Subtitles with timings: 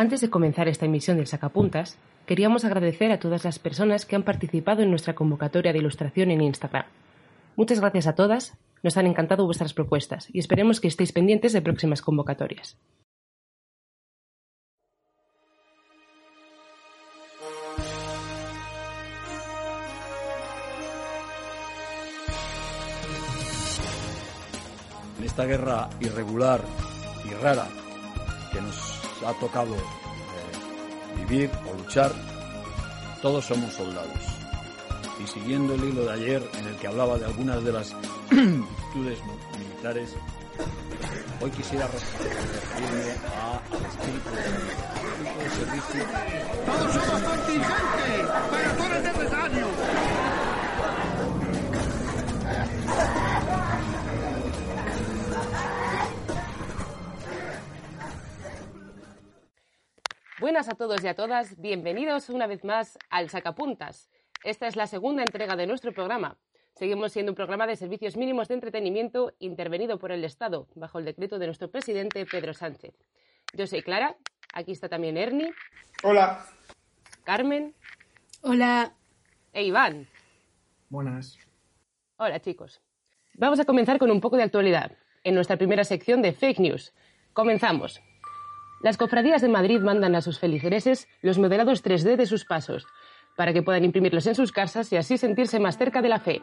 [0.00, 4.22] Antes de comenzar esta emisión del Sacapuntas, queríamos agradecer a todas las personas que han
[4.22, 6.86] participado en nuestra convocatoria de ilustración en Instagram.
[7.54, 11.60] Muchas gracias a todas, nos han encantado vuestras propuestas y esperemos que estéis pendientes de
[11.60, 12.78] próximas convocatorias.
[25.18, 26.62] En esta guerra irregular
[27.26, 27.68] y rara
[28.50, 28.89] que nos
[29.26, 29.80] ha tocado eh,
[31.16, 32.12] vivir o luchar,
[33.22, 34.18] todos somos soldados.
[35.22, 37.94] Y siguiendo el hilo de ayer en el que hablaba de algunas de las
[38.30, 39.18] virtudes
[39.58, 40.14] militares,
[41.40, 43.12] hoy quisiera referirme
[43.72, 44.30] al espíritu
[45.38, 46.04] de servicio.
[46.66, 48.28] ¡Todos somos contingentes!
[48.50, 49.09] ¡Pero tú eres
[60.40, 64.08] Buenas a todos y a todas, bienvenidos una vez más al Sacapuntas.
[64.42, 66.38] Esta es la segunda entrega de nuestro programa.
[66.72, 71.04] Seguimos siendo un programa de servicios mínimos de entretenimiento intervenido por el Estado bajo el
[71.04, 72.94] decreto de nuestro presidente Pedro Sánchez.
[73.52, 74.16] Yo soy Clara,
[74.54, 75.52] aquí está también Ernie.
[76.02, 76.46] Hola.
[77.24, 77.74] Carmen.
[78.40, 78.94] Hola.
[79.52, 80.08] E Iván.
[80.88, 81.38] Buenas.
[82.16, 82.80] Hola chicos.
[83.34, 86.94] Vamos a comenzar con un poco de actualidad en nuestra primera sección de Fake News.
[87.34, 88.00] Comenzamos.
[88.82, 92.86] Las cofradías de Madrid mandan a sus feligreses los modelados 3D de sus pasos,
[93.36, 96.40] para que puedan imprimirlos en sus casas y así sentirse más cerca de la fe.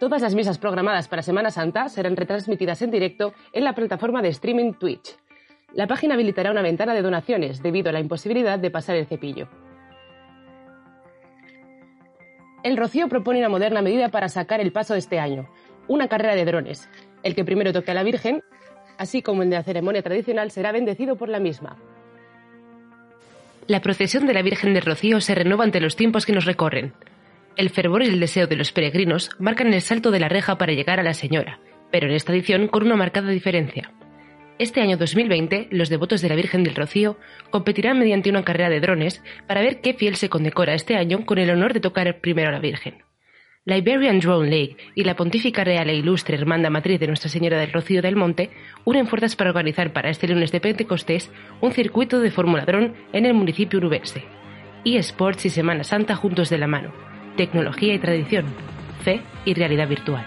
[0.00, 4.28] Todas las misas programadas para Semana Santa serán retransmitidas en directo en la plataforma de
[4.30, 5.16] streaming Twitch.
[5.74, 9.48] La página habilitará una ventana de donaciones debido a la imposibilidad de pasar el cepillo.
[12.64, 15.48] El Rocío propone una moderna medida para sacar el paso de este año,
[15.86, 16.88] una carrera de drones.
[17.22, 18.42] El que primero toque a la Virgen
[18.98, 21.76] así como de la ceremonia tradicional, será bendecido por la misma.
[23.66, 26.94] La procesión de la Virgen del Rocío se renueva ante los tiempos que nos recorren.
[27.56, 30.72] El fervor y el deseo de los peregrinos marcan el salto de la reja para
[30.72, 31.60] llegar a la Señora,
[31.90, 33.92] pero en esta edición con una marcada diferencia.
[34.58, 37.16] Este año 2020, los devotos de la Virgen del Rocío
[37.50, 41.38] competirán mediante una carrera de drones para ver qué fiel se condecora este año con
[41.38, 43.07] el honor de tocar primero a la Virgen.
[43.68, 47.60] La Iberian Drone League y la Pontífica Real e Ilustre Hermanda Matriz de Nuestra Señora
[47.60, 48.50] del Rocío del Monte
[48.86, 51.30] unen fuerzas para organizar para este lunes de Pentecostés
[51.60, 54.24] un circuito de Fórmula Drone en el municipio urubense.
[54.86, 56.94] eSports y Semana Santa juntos de la mano.
[57.36, 58.46] Tecnología y tradición.
[59.04, 60.24] Fe y realidad virtual.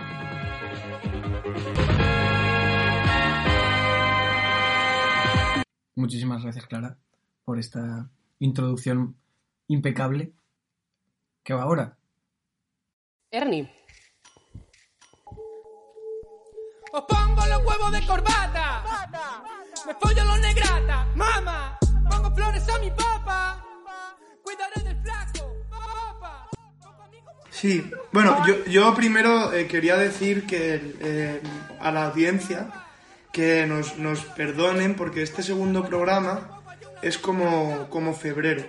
[5.96, 6.96] Muchísimas gracias, Clara,
[7.44, 9.16] por esta introducción
[9.68, 10.32] impecable.
[11.44, 11.98] ¿Qué va ahora?
[13.34, 13.66] Ernie.
[16.92, 18.84] Os pongo los huevos de corbata.
[19.88, 21.08] Me follo los negrata.
[21.16, 21.80] Mama.
[22.10, 23.66] Pongo flores a mi papa.
[24.44, 25.54] Cuidaré del flaco.
[25.70, 26.50] Papa.
[27.50, 31.42] Sí, bueno, yo, yo primero eh, quería decir que eh,
[31.80, 32.68] a la audiencia
[33.32, 36.62] que nos, nos perdonen porque este segundo programa
[37.02, 38.66] es como, como febrero.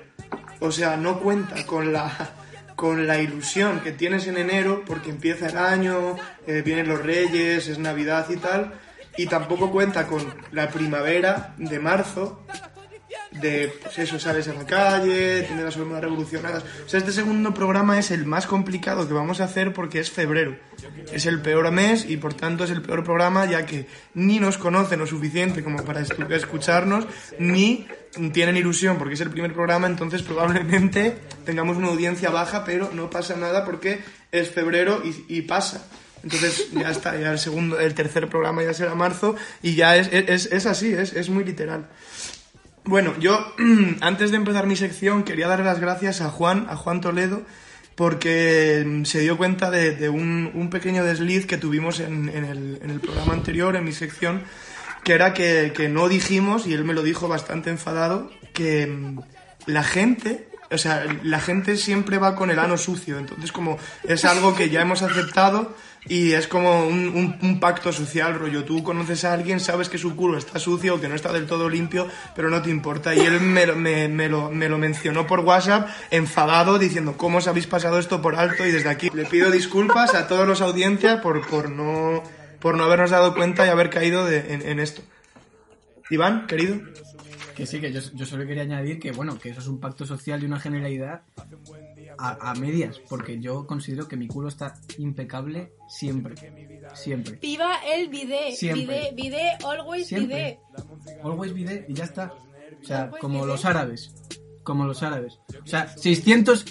[0.60, 2.41] O sea, no cuenta con la,
[2.82, 6.16] con la ilusión que tienes en enero porque empieza el año,
[6.48, 8.72] eh, vienen los reyes, es Navidad y tal,
[9.16, 12.44] y tampoco cuenta con la primavera de marzo,
[13.42, 16.64] de, pues eso, sales a la calle, tienes las hormonas revolucionadas.
[16.86, 20.10] O sea, este segundo programa es el más complicado que vamos a hacer porque es
[20.10, 20.56] febrero.
[21.12, 24.56] Es el peor mes y por tanto es el peor programa ya que ni nos
[24.58, 27.06] conocen lo suficiente como para escu- escucharnos,
[27.38, 27.86] ni
[28.32, 33.10] tienen ilusión porque es el primer programa, entonces probablemente tengamos una audiencia baja, pero no
[33.10, 34.00] pasa nada porque
[34.30, 35.86] es febrero y, y pasa.
[36.22, 40.08] Entonces ya está, ya el segundo, el tercer programa ya será marzo y ya es,
[40.12, 41.88] es, es así, es, es muy literal.
[42.84, 43.54] Bueno, yo
[44.00, 47.42] antes de empezar mi sección quería darle las gracias a Juan, a Juan Toledo,
[47.94, 52.90] porque mm, se dio cuenta de, un, pequeño desliz que tuvimos en, en el, en
[52.90, 54.42] el programa anterior, en mi sección,
[55.04, 59.20] que era que, que no dijimos, y él me lo dijo bastante enfadado, que mm,
[59.66, 64.24] la gente, o sea, la gente siempre va con el ano sucio, entonces como es
[64.24, 65.76] algo que ya hemos aceptado,
[66.08, 68.64] Y es como un, pacto social, rollo.
[68.64, 71.68] Tú conoces a alguien, sabes que su culo está sucio, que no está del todo
[71.68, 73.14] limpio, pero no te importa.
[73.14, 77.46] Y él me, me, me lo, me lo mencionó por WhatsApp, enfadado, diciendo, ¿cómo os
[77.46, 78.66] habéis pasado esto por alto?
[78.66, 82.22] Y desde aquí le pido disculpas a todos los audiencias por, por, no,
[82.58, 85.02] por no habernos dado cuenta y haber caído de- en, en esto.
[86.10, 86.80] Iván, querido.
[87.54, 90.04] Que sí, que yo, yo solo quería añadir que, bueno, que eso es un pacto
[90.04, 91.20] social y una generalidad
[92.18, 96.34] a, a medias, porque yo considero que mi culo está impecable siempre.
[96.94, 97.36] Siempre.
[97.40, 98.52] Viva el bidé.
[98.52, 98.84] Siempre.
[98.84, 100.58] Bidé, bidé, always Siempre.
[101.06, 101.20] bidé.
[101.22, 102.32] Always there y ya está.
[102.80, 104.14] O sea, Always como los árabes.
[104.62, 105.40] Como los árabes.
[105.62, 106.64] O sea, 600,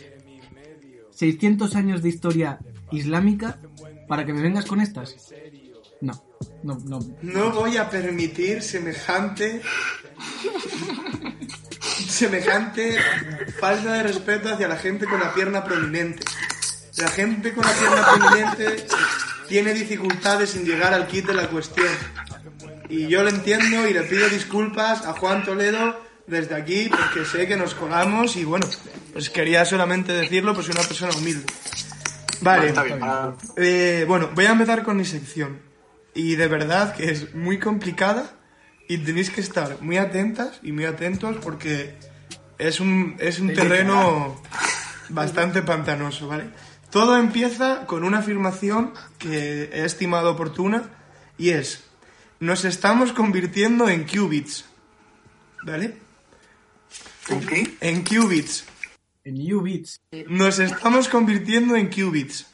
[1.12, 2.60] 600 años de historia
[2.92, 3.60] islámica
[4.08, 5.34] para que me vengas con estas.
[6.02, 6.14] No,
[6.64, 7.00] no, no.
[7.22, 9.62] No voy a permitir semejante.
[12.12, 12.98] Semejante
[13.60, 16.24] falta de respeto hacia la gente con la pierna prominente.
[16.98, 18.86] La gente con la pierna prominente
[19.48, 21.88] tiene dificultades en llegar al kit de la cuestión.
[22.90, 27.48] Y yo lo entiendo y le pido disculpas a Juan Toledo desde aquí porque sé
[27.48, 28.68] que nos colamos y bueno,
[29.14, 31.46] pues quería solamente decirlo, pues soy una persona humilde.
[32.42, 32.74] Vale.
[33.56, 35.60] Eh, bueno, voy a empezar con mi sección.
[36.14, 38.41] Y de verdad que es muy complicada
[38.92, 41.96] y tenéis que estar muy atentas y muy atentos porque
[42.58, 44.42] es un, es un terreno
[45.10, 46.50] bastante pantanoso, ¿vale?
[46.90, 50.90] Todo empieza con una afirmación que he estimado oportuna
[51.38, 51.86] y es,
[52.42, 54.66] nos estamos convirtiendo en qubits,
[55.64, 55.96] ¿vale?
[57.30, 57.78] ¿En qué?
[57.80, 58.66] En qubits.
[59.24, 60.02] En Beats.
[60.28, 62.46] Nos estamos convirtiendo en qubits.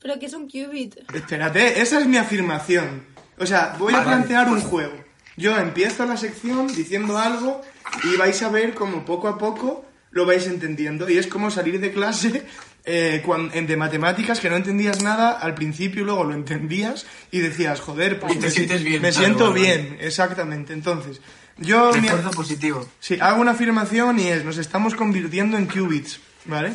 [0.00, 0.96] Pero que es un qubit.
[1.14, 3.04] Espérate, esa es mi afirmación.
[3.38, 4.99] O sea, voy a plantear un juego.
[5.40, 7.62] Yo empiezo la sección diciendo algo
[8.04, 11.08] y vais a ver como poco a poco lo vais entendiendo.
[11.08, 12.44] Y es como salir de clase
[12.84, 17.06] eh, cuan- en de matemáticas que no entendías nada al principio y luego lo entendías
[17.30, 20.72] y decías, joder, pues Y te me, sientes bien, me claro, siento bien, exactamente.
[20.72, 21.20] Entonces,
[21.58, 22.88] yo mi- Refuerzo positivo.
[22.98, 26.72] sí, hago una afirmación y es, nos estamos convirtiendo en qubits, ¿vale?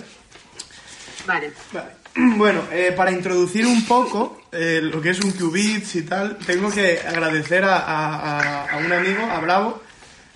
[1.27, 1.51] Vale.
[1.73, 1.89] Vale.
[2.37, 6.71] Bueno, eh, para introducir un poco eh, lo que es un qubits y tal, tengo
[6.71, 9.81] que agradecer a, a- a- a un amigo, a Bravo,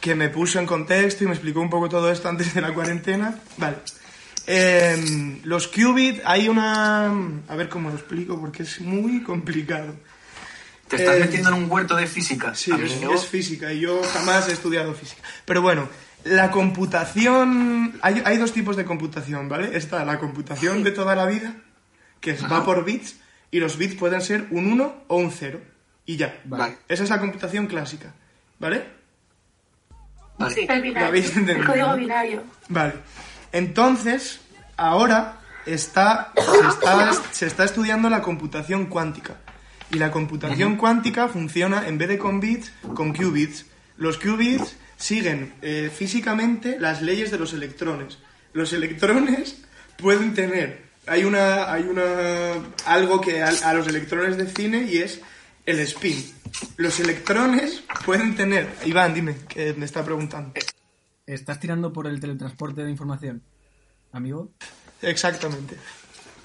[0.02, 2.74] que me puso en contexto y me explicó un poco todo esto antes de la
[2.74, 3.36] cuarentena.
[3.58, 3.78] Vale.
[4.48, 7.06] Eh, los qubits, hay una...
[7.48, 9.94] A ver cómo lo explico, porque es muy complicado.
[10.88, 12.56] Te estás Eh, metiendo en un huerto de física.
[12.56, 12.72] Sí,
[13.14, 15.22] es física y yo jamás he estudiado física.
[15.46, 15.88] Pero bueno,
[16.24, 18.00] la computación...
[18.02, 19.78] Hay, hay dos tipos de computación, ¿vale?
[19.78, 21.54] Está la computación de toda la vida,
[22.19, 23.19] que va por bits,
[23.51, 25.60] y los bits pueden ser un 1 o un 0.
[26.06, 26.39] Y ya.
[26.45, 26.77] Vale.
[26.88, 28.13] Esa es la computación clásica,
[28.60, 28.86] ¿vale?
[30.38, 30.92] Vale.
[30.94, 31.68] ¿Lo habéis entendido?
[31.68, 32.44] código binario.
[32.69, 32.94] Vale.
[33.51, 34.39] Entonces,
[34.77, 39.38] ahora está, se, está, se está estudiando la computación cuántica.
[39.92, 43.66] Y la computación cuántica funciona, en vez de con bits, con qubits.
[43.98, 48.19] Los qubits siguen eh, físicamente las leyes de los electrones.
[48.54, 49.63] Los electrones
[49.98, 50.88] pueden tener...
[51.09, 51.71] Hay una...
[51.71, 52.53] Hay una
[52.85, 55.21] algo que a, a los electrones define y es
[55.65, 56.33] el spin.
[56.77, 58.69] Los electrones pueden tener...
[58.85, 60.53] Iván, dime, que me está preguntando.
[61.25, 63.44] ¿Estás tirando por el teletransporte de información?
[64.11, 64.51] Amigo.
[65.01, 65.75] Exactamente.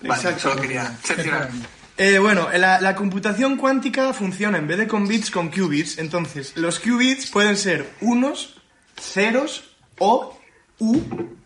[0.02, 0.50] Vale, Exacto.
[0.50, 1.50] solo quería cerciorar.
[1.96, 5.98] Eh, bueno, la, la computación cuántica funciona en vez de con bits, con qubits.
[5.98, 8.60] Entonces, los qubits pueden ser unos,
[9.00, 10.38] ceros o
[10.78, 11.00] u,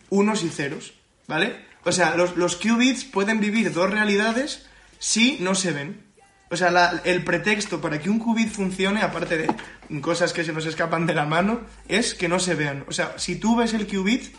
[0.09, 0.93] unos y ceros.
[1.27, 1.68] ¿Vale?
[1.89, 4.67] O sea, los, los qubits pueden vivir dos realidades
[4.99, 6.03] si no se ven.
[6.51, 10.67] O sea, el pretexto para que un qubit funcione, aparte de cosas que se nos
[10.67, 12.85] escapan de la mano, es que no se vean.
[12.87, 14.35] O sea, si tú ves el qubit,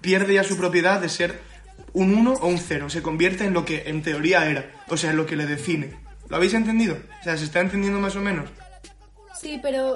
[0.00, 1.40] pierde ya su propiedad de ser
[1.92, 2.90] un 1 o un 0.
[2.90, 4.68] Se convierte en lo que en teoría era.
[4.88, 5.94] O sea, en lo que le define.
[6.28, 6.98] ¿Lo habéis entendido?
[7.20, 8.50] O sea, ¿se está entendiendo más o menos?
[9.40, 9.94] Sí, pero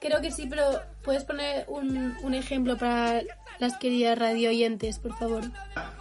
[0.00, 0.64] creo que sí, pero
[1.02, 3.22] puedes poner un, un ejemplo para
[3.58, 5.42] las queridas radio oyentes, por favor.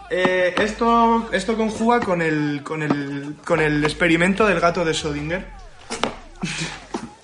[0.10, 5.46] Eh, esto, esto conjuga con el, con, el, con el experimento del gato de Schrödinger.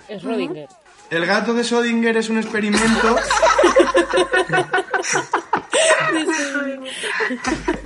[0.08, 0.67] Es Rodinger.
[1.10, 3.15] El gato de Schrödinger es un experimento.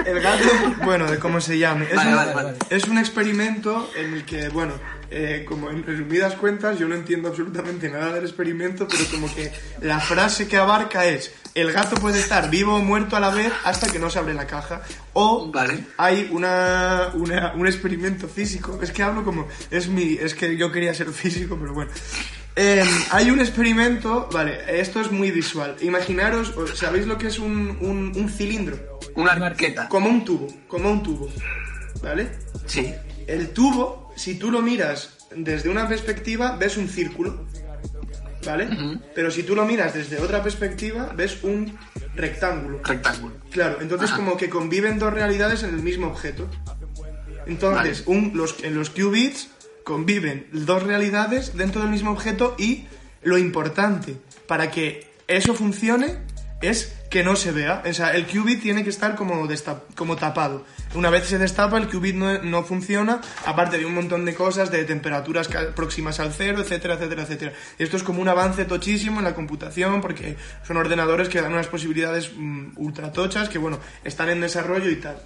[0.05, 0.43] el gato,
[0.83, 1.85] bueno, de cómo se llame.
[1.89, 2.53] Es, Vale, un, vale, vale.
[2.69, 4.73] es un experimento en el que, bueno,
[5.11, 9.51] eh, como en resumidas cuentas, yo no entiendo absolutamente nada del experimento, pero como que
[9.81, 13.51] la frase que abarca es: el gato puede estar vivo o muerto a la vez
[13.63, 14.81] hasta que no se abre la caja.
[15.13, 15.79] O Vale.
[15.97, 18.79] hay una, una- un experimento físico.
[18.81, 19.47] Es que hablo como.
[19.71, 20.13] Es mi.
[20.13, 21.91] Es que yo quería ser físico, pero bueno.
[22.61, 24.27] Eh, hay un experimento.
[24.33, 25.77] Vale, esto es muy visual.
[25.79, 28.99] Imaginaros, ¿sabéis lo que es un, un- un cilindro?
[29.15, 29.87] Una arqueta.
[29.87, 31.29] Como un tubo, como un tubo.
[32.03, 32.27] ¿Vale?
[32.65, 32.93] Sí.
[33.27, 37.45] El tubo si tú lo miras desde una perspectiva, ves un círculo,
[38.45, 38.67] ¿vale?
[39.15, 41.77] Pero si tú lo miras desde otra perspectiva, ves un
[42.15, 42.81] rectángulo.
[42.83, 43.35] Rectángulo.
[43.51, 44.17] Claro, entonces Ajá.
[44.17, 46.49] como que conviven dos realidades en el mismo objeto.
[47.45, 49.49] Entonces, un- los, en los qubits
[49.83, 52.85] conviven dos realidades dentro del mismo objeto y
[53.21, 54.17] lo importante
[54.47, 56.17] para que eso funcione
[56.61, 57.83] es que no se vea.
[57.87, 59.47] O sea, el qubit tiene que estar como,
[59.95, 60.65] como tapado.
[60.93, 64.71] Una vez se destapa, el qubit no, no funciona, aparte de un montón de cosas,
[64.71, 67.53] de temperaturas próximas al cero, etcétera, etcétera, etcétera.
[67.77, 71.67] Esto es como un avance tochísimo en la computación porque son ordenadores que dan unas
[71.67, 75.17] posibilidades mm, ultra tochas que, bueno, están en desarrollo y tal.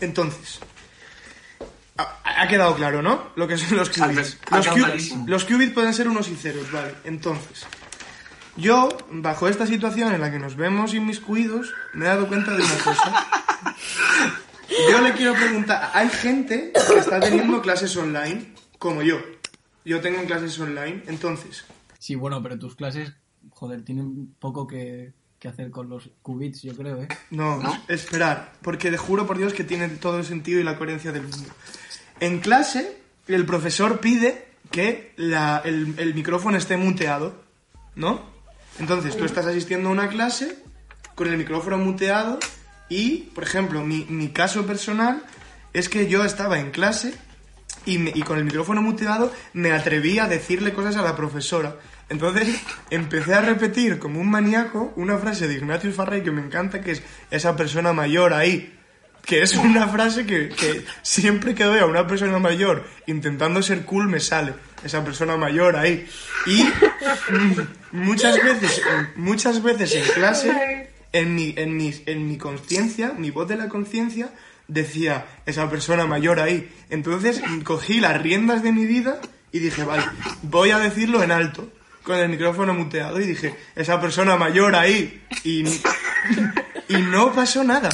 [0.00, 0.60] Entonces,
[1.96, 3.30] ha, ha quedado claro, ¿no?
[3.36, 4.38] Lo que son los qubits.
[5.26, 6.94] los qubits pueden ser unos y ceros, vale.
[7.04, 7.66] Entonces,
[8.56, 12.62] yo, bajo esta situación en la que nos vemos inmiscuidos, me he dado cuenta de
[12.62, 13.26] una cosa.
[14.90, 19.18] Yo le quiero preguntar, hay gente que está teniendo clases online, como yo.
[19.84, 21.66] Yo tengo clases online, entonces,
[22.02, 23.12] Sí, bueno, pero tus clases,
[23.50, 27.08] joder, tienen poco que, que hacer con los qubits, yo creo, ¿eh?
[27.30, 27.82] No, ¿No?
[27.88, 31.22] esperar, porque te juro por Dios que tiene todo el sentido y la coherencia del
[31.24, 31.48] mundo.
[32.20, 32.96] En clase,
[33.26, 37.42] el profesor pide que la- el, el micrófono esté muteado,
[37.96, 38.22] ¿no?
[38.78, 40.62] Entonces, tú estás asistiendo a una clase
[41.16, 42.38] con el micrófono muteado
[42.88, 45.24] y, por ejemplo, mi, mi caso personal
[45.72, 47.14] es que yo estaba en clase
[47.84, 51.76] y, me- y con el micrófono muteado me atreví a decirle cosas a la profesora.
[52.12, 56.82] Entonces empecé a repetir como un maníaco una frase de Ignatius Farray que me encanta,
[56.82, 58.78] que es esa persona mayor ahí.
[59.24, 63.86] Que es una frase que, que siempre que veo a una persona mayor intentando ser
[63.86, 64.52] cool me sale.
[64.84, 66.06] Esa persona mayor ahí.
[66.44, 66.68] Y
[67.92, 68.82] muchas veces,
[69.16, 73.70] muchas veces en clase, en mi, en mi, en mi conciencia, mi voz de la
[73.70, 74.28] conciencia,
[74.68, 76.70] decía esa persona mayor ahí.
[76.90, 79.18] Entonces cogí las riendas de mi vida
[79.50, 80.04] y dije, vale,
[80.42, 81.70] voy a decirlo en alto,
[82.02, 85.24] con el micrófono muteado, y dije, esa persona mayor ahí.
[85.44, 85.64] Y,
[86.88, 87.88] y no pasó nada.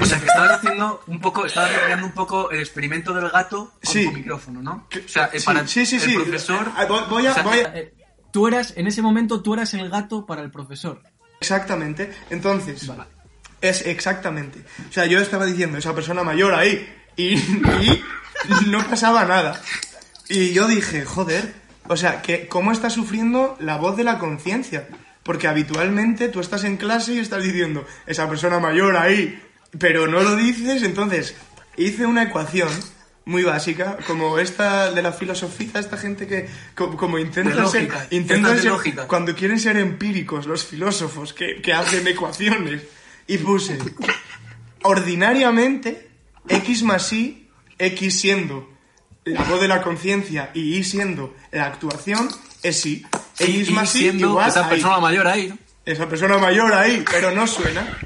[0.00, 3.72] O sea, que estabas haciendo un poco, estabas recreando un poco el experimento del gato
[3.84, 4.04] con Sí.
[4.06, 4.86] tu micrófono, ¿no?
[5.04, 6.14] O sea, eh, sí, para sí, sí, el sí.
[6.14, 6.70] profesor...
[6.76, 7.94] Ah, voy- a- o sea, voy a- Eh,
[8.32, 11.02] tú eras, en ese momento, tú eras el gato para el profesor.
[11.40, 12.12] Exactamente.
[12.30, 13.04] Entonces, Vale.
[13.60, 14.60] es exactamente.
[14.88, 18.04] O sea, yo estaba diciendo esa persona mayor ahí y, y
[18.66, 19.60] no pasaba nada.
[20.28, 21.54] Y yo dije, joder,
[21.88, 24.88] o sea, que ¿cómo está sufriendo la voz de la conciencia?
[25.22, 29.40] Porque habitualmente tú estás en clase y estás diciendo esa persona mayor ahí,
[29.78, 31.34] pero no lo dices, entonces
[31.76, 32.68] hice una ecuación
[33.24, 37.82] muy básica, como esta de la filosofía, esta gente que co- como, intentan De ser,
[37.82, 39.08] lógica, intentan ser- lógica.
[39.08, 42.82] cuando quieren ser empíricos los filósofos que, que hacen ecuaciones
[43.26, 43.78] y puse
[44.82, 46.08] ordinariamente
[46.48, 48.70] x más y, x siendo
[49.26, 52.28] la voz de la conciencia y y siendo la actuación,
[52.62, 53.04] es y-
[53.38, 55.58] x y más y siendo igual esa persona mayor ahí, ¿no?
[55.84, 57.98] Esa persona mayor ahí, pero no suena.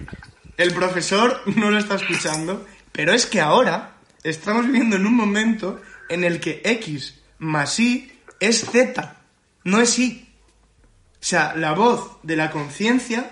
[0.56, 2.66] El profesor no lo está escuchando.
[2.92, 8.12] Pero es que ahora estamos viviendo en un momento en el que X más Y
[8.40, 9.16] es Z,
[9.64, 10.28] no es Y.
[11.14, 13.30] O sea, la voz de la conciencia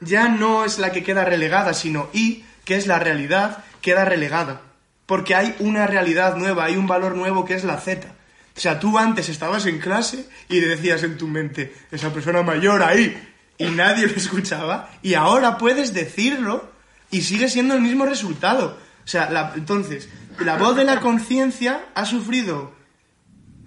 [0.00, 4.62] ya no es la que queda relegada, sino Y, que es la realidad, queda relegada.
[5.06, 8.08] Porque hay una realidad nueva, hay un valor nuevo que es la Z.
[8.56, 12.82] O sea, tú antes estabas en clase y decías en tu mente, esa persona mayor
[12.82, 13.16] ahí,
[13.58, 16.70] y nadie lo escuchaba, y ahora puedes decirlo
[17.10, 18.78] y sigue siendo el mismo resultado.
[19.04, 20.08] O sea, entonces,
[20.38, 22.72] la voz de la conciencia ha sufrido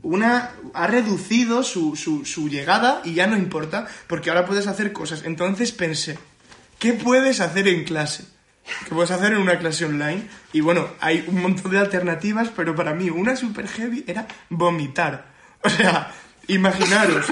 [0.03, 4.93] una ha reducido su, su, su llegada y ya no importa porque ahora puedes hacer
[4.93, 5.23] cosas.
[5.25, 6.17] Entonces pensé,
[6.79, 8.25] ¿qué puedes hacer en clase?
[8.85, 10.27] ¿Qué puedes hacer en una clase online?
[10.53, 15.37] Y bueno, hay un montón de alternativas, pero para mí una super heavy era vomitar.
[15.63, 16.11] O sea,
[16.47, 17.25] imaginaros,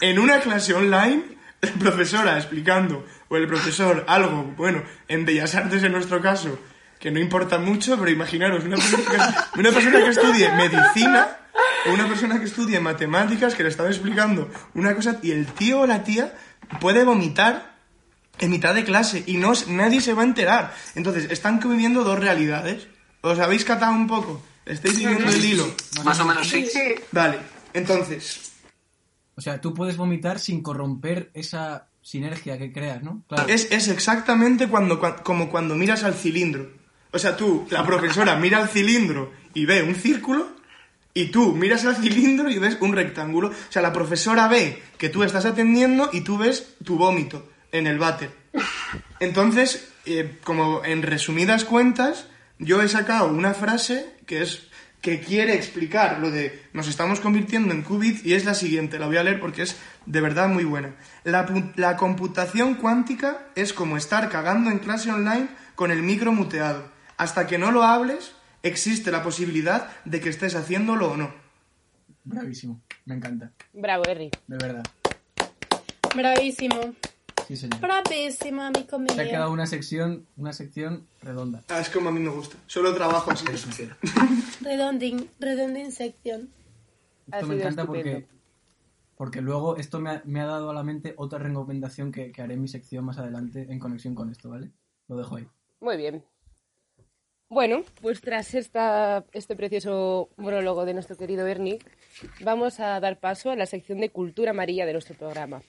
[0.00, 1.22] en una clase online,
[1.60, 6.58] la profesora explicando, o el profesor algo, bueno, en Bellas Artes en nuestro caso,
[6.98, 11.28] que no importa mucho, pero imaginaros, una persona que, una persona que estudie medicina
[11.86, 15.80] o una persona que estudie matemáticas que le estaba explicando una cosa y el tío
[15.80, 16.34] o la tía
[16.80, 17.77] puede vomitar
[18.40, 20.74] en mitad de clase y no, nadie se va a enterar.
[20.94, 22.86] Entonces, están conviviendo dos realidades.
[23.20, 24.42] ¿Os habéis catado un poco?
[24.64, 25.66] ¿Estáis siguiendo el hilo?
[26.04, 26.66] Más o menos sí.
[27.12, 27.38] Vale,
[27.72, 28.52] entonces,
[29.34, 33.22] O sea, tú puedes vomitar sin corromper esa sinergia que creas, ¿no?
[33.28, 33.48] Claro.
[33.48, 36.70] es, es exactamente cuando, cua- como cuando miras al cilindro.
[37.12, 40.48] O sea, tú, la profesora, mira al cilindro y ve un círculo,
[41.14, 43.48] y tú miras al cilindro y ves un rectángulo.
[43.48, 47.86] O sea, la profesora ve que tú estás atendiendo y tú ves tu vómito en
[47.86, 48.30] el váter.
[49.20, 52.26] Entonces, eh, como en resumidas cuentas,
[52.58, 54.66] yo he sacado una frase que es
[55.00, 59.06] que quiere explicar lo de nos estamos convirtiendo en qubits y es la siguiente, la
[59.06, 60.96] voy a leer porque es de verdad muy buena.
[61.22, 66.32] La, pu- la computación cuántica es como estar cagando en clase online con el micro
[66.32, 66.90] muteado.
[67.16, 68.32] Hasta que no lo hables,
[68.64, 71.32] existe la posibilidad de que estés haciéndolo o no.
[72.24, 72.80] Bravísimo.
[73.04, 73.52] Me encanta.
[73.72, 74.30] Bravo, Henry.
[74.48, 74.84] De verdad.
[76.14, 76.94] Bravísimo.
[77.48, 77.80] Sí, señor.
[77.80, 79.14] Bravísimo, amigo mío.
[79.16, 81.64] Te ha quedado una sección, una sección redonda.
[81.68, 82.58] Ah, es como a mí me gusta.
[82.66, 83.46] Solo trabajo así.
[84.60, 86.50] Redonding, redonding sección.
[87.32, 87.86] Esto me encanta estupendo.
[87.86, 88.26] porque,
[89.16, 92.42] porque luego esto me ha, me ha dado a la mente otra recomendación que, que
[92.42, 94.70] haré en mi sección más adelante en conexión con esto, ¿vale?
[95.08, 95.48] Lo dejo ahí.
[95.80, 96.22] Muy bien.
[97.48, 101.78] Bueno, pues tras esta, este precioso monólogo de nuestro querido Ernie,
[102.42, 105.62] vamos a dar paso a la sección de cultura amarilla de nuestro programa.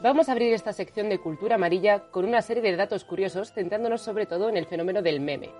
[0.00, 4.00] Vamos a abrir esta sección de cultura amarilla con una serie de datos curiosos, centrándonos
[4.00, 5.50] sobre todo en el fenómeno del meme.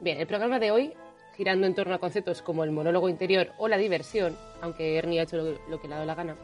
[0.00, 0.94] Bien, el programa de hoy,
[1.36, 5.24] girando en torno a conceptos como el monólogo interior o la diversión, aunque Ernie ha
[5.24, 5.36] hecho
[5.68, 6.34] lo, que le ha dado la gana,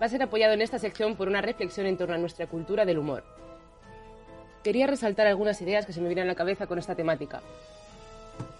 [0.00, 2.86] va a ser apoyado en esta sección por una reflexión en torno a nuestra cultura
[2.86, 3.24] del humor.
[4.62, 7.42] Quería resaltar algunas ideas que se me vienen a la cabeza con esta temática.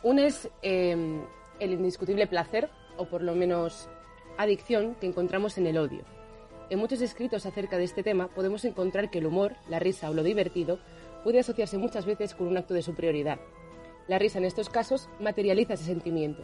[0.03, 0.95] Una es eh,
[1.59, 2.69] el indiscutible placer,
[2.99, 3.89] o por lo menos
[4.37, 6.05] adicción, que encontramos en el odio.
[6.71, 10.15] En muchos escritos acerca de este tema podemos encontrar que el humor, la risa o
[10.15, 10.79] lo divertido
[11.23, 13.39] puede asociarse muchas veces con un acto de superioridad.
[14.09, 16.43] La risa en estos casos materializa ese sentimiento.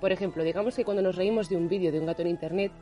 [0.00, 2.72] Por ejemplo, digamos que cuando nos reímos de un vídeo de un gato en Internet,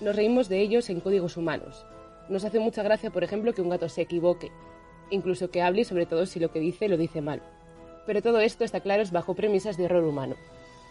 [0.00, 1.84] nos reímos de ellos en códigos humanos.
[2.28, 4.52] Nos hace mucha gracia, por ejemplo, que un gato se equivoque,
[5.10, 7.42] incluso que hable y sobre todo si lo que dice lo dice mal.
[8.06, 10.36] Pero todo esto está claro es bajo premisas de error humano.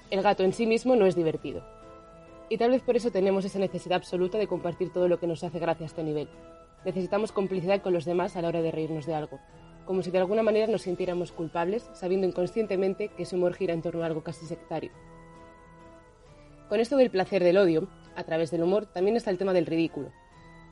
[0.09, 1.63] El gato en sí mismo no es divertido.
[2.51, 5.43] Y tal vez por eso tenemos esa necesidad absoluta de compartir todo lo que nos
[5.43, 6.27] hace gracia a este nivel.
[6.83, 9.39] Necesitamos complicidad con los demás a la hora de reírnos de algo,
[9.85, 14.01] como si de alguna manera nos sintiéramos culpables, sabiendo inconscientemente que ese humor en torno
[14.01, 14.89] a algo casi sectario.
[16.69, 19.67] Con esto del placer del odio, a través del humor, también está el tema del
[19.67, 20.11] ridículo.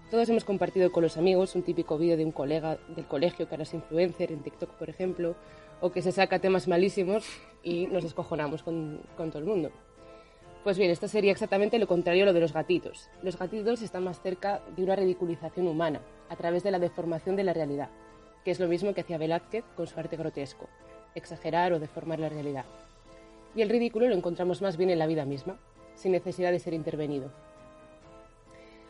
[0.09, 3.53] Todos hemos compartido con los amigos un típico vídeo de un colega del colegio que
[3.53, 5.35] ahora es influencer en TikTok, por ejemplo,
[5.81, 7.27] o que se saca temas malísimos
[7.61, 9.71] y nos descojonamos con todo el mundo.
[10.67, 13.10] Pues bien, esto sería exactamente lo contrario a lo de los gatitos.
[13.23, 17.45] Los gatitos están más cerca de una ridiculización humana, a través de la deformación de
[17.45, 17.89] la realidad,
[18.43, 20.67] que es lo mismo que hacía Velázquez con su arte grotesco,
[21.15, 22.65] exagerar o deformar la realidad.
[23.56, 25.58] Y el ridículo lo encontramos más bien en la vida misma,
[25.95, 27.32] sin necesidad de ser intervenido.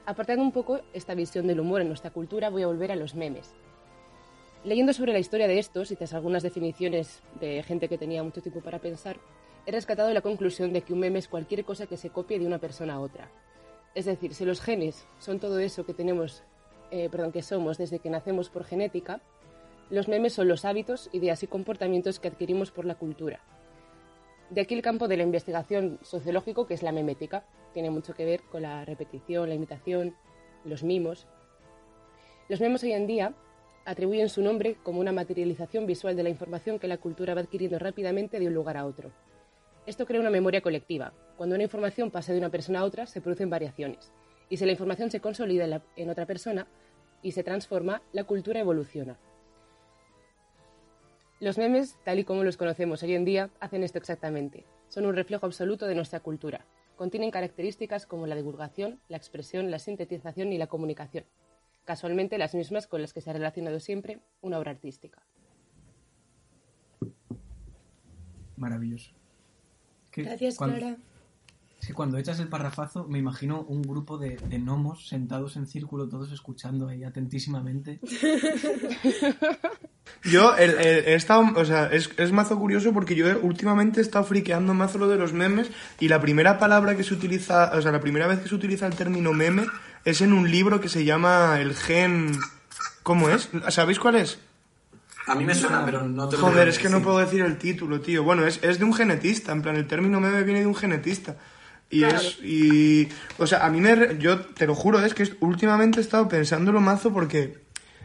[0.08, 3.14] Apartando un poco esta visión del humor en nuestra cultura, voy a volver a los
[3.14, 3.54] memes.
[4.64, 8.42] Leyendo sobre la historia de estos y tras algunas definiciones de gente que tenía mucho
[8.42, 9.18] tiempo para pensar,
[9.68, 12.48] he rescatado la conclusión de que un meme es cualquier cosa que se copie de
[12.48, 13.30] una persona a otra.
[13.96, 16.42] Es decir, si los genes son todo eso que tenemos,
[16.90, 19.20] eh, perdón, que somos desde que nacemos por genética,
[19.90, 23.42] los memes son los hábitos, ideas y comportamientos que adquirimos por la cultura.
[24.50, 27.44] De aquí el campo de la investigación sociológico, que es la memética.
[27.74, 30.16] Tiene mucho que ver con la repetición, la imitación,
[30.64, 31.28] los mimos.
[32.48, 33.34] Los memes hoy en día
[33.84, 37.78] atribuyen su nombre como una materialización visual de la información que la cultura va adquiriendo
[37.80, 39.12] rápidamente de un lugar a otro.
[39.88, 41.14] Esto crea una memoria colectiva.
[41.38, 44.12] Cuando una información pasa de una persona a otra, se producen variaciones.
[44.50, 46.68] Y si la información se consolida en, en otra persona
[47.22, 49.18] y se transforma, la cultura evoluciona.
[51.40, 54.66] Los memes, tal y como los conocemos hoy en día, hacen esto exactamente.
[54.90, 56.66] Son un reflejo absoluto de nuestra cultura.
[56.98, 61.24] Contienen características como la divulgación, la expresión, la sintetización y la comunicación.
[61.86, 65.22] Casualmente las mismas con las que se ha relacionado siempre una obra artística.
[68.58, 69.17] Maravilloso.
[70.18, 70.98] Que Gracias, cuando- Clara.
[71.80, 75.68] Es que cuando echas el parrafazo me imagino un grupo de, de gnomos sentados en
[75.68, 78.00] círculo, todos escuchando ahí atentísimamente.
[80.24, 84.00] Yo el- el- he estado, o sea, es, es mazo curioso porque yo he- últimamente
[84.00, 87.72] he estado friqueando mazo lo de los memes y la primera palabra que se utiliza,
[87.78, 89.66] o sea, la primera vez que se utiliza el término meme
[90.06, 92.32] es en un libro que se llama El gen...
[93.04, 93.50] ¿Cómo es?
[93.70, 94.40] ¿Sabéis cuál es?
[95.28, 97.58] A mí me suena, pero no te lo Joder, es que no puedo decir el
[97.58, 98.24] título, tío.
[98.24, 101.36] Bueno, es, es de un genetista, en plan, el término meme viene de un genetista.
[101.90, 105.30] Y es, y, o sea, a mí me, re- yo te lo juro, es que
[105.40, 107.60] últimamente he estado pensándolo mazo porque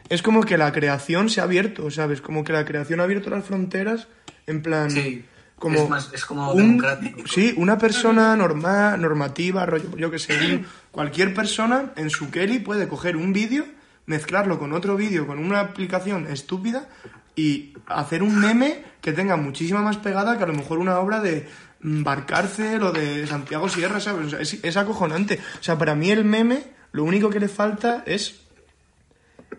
[0.08, 2.20] es como que la creación se ha abierto, ¿sabes?
[2.20, 4.06] Como que la creación ha abierto las fronteras,
[4.46, 4.90] en plan...
[4.90, 5.24] Sí,
[5.56, 7.20] como es más- es como un- democrático.
[7.26, 12.86] Sí, una persona normal, normativa, rollo, yo que sé, cualquier persona en su Kelly puede
[12.88, 13.64] coger un vídeo,
[14.06, 16.88] mezclarlo con otro vídeo, con una aplicación estúpida
[17.36, 21.20] y hacer un meme que tenga muchísima más pegada que a lo mejor una obra
[21.20, 21.48] de
[21.80, 24.26] mm, Barcárcel o de Santiago Sierra, ¿sabes?
[24.26, 25.38] O sea, es, es acojonante.
[25.60, 26.62] O sea, para mí el meme,
[26.92, 28.40] lo único que le falta es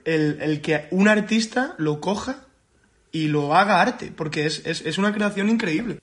[0.06, 2.45] el, el que un artista lo coja
[3.12, 5.99] y lo haga arte, porque es, es, es una creación increíble.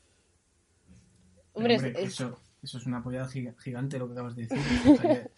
[1.53, 4.59] Hombre, Hombre, es- eso, eso es una apoyada giga- gigante lo que acabas de decir.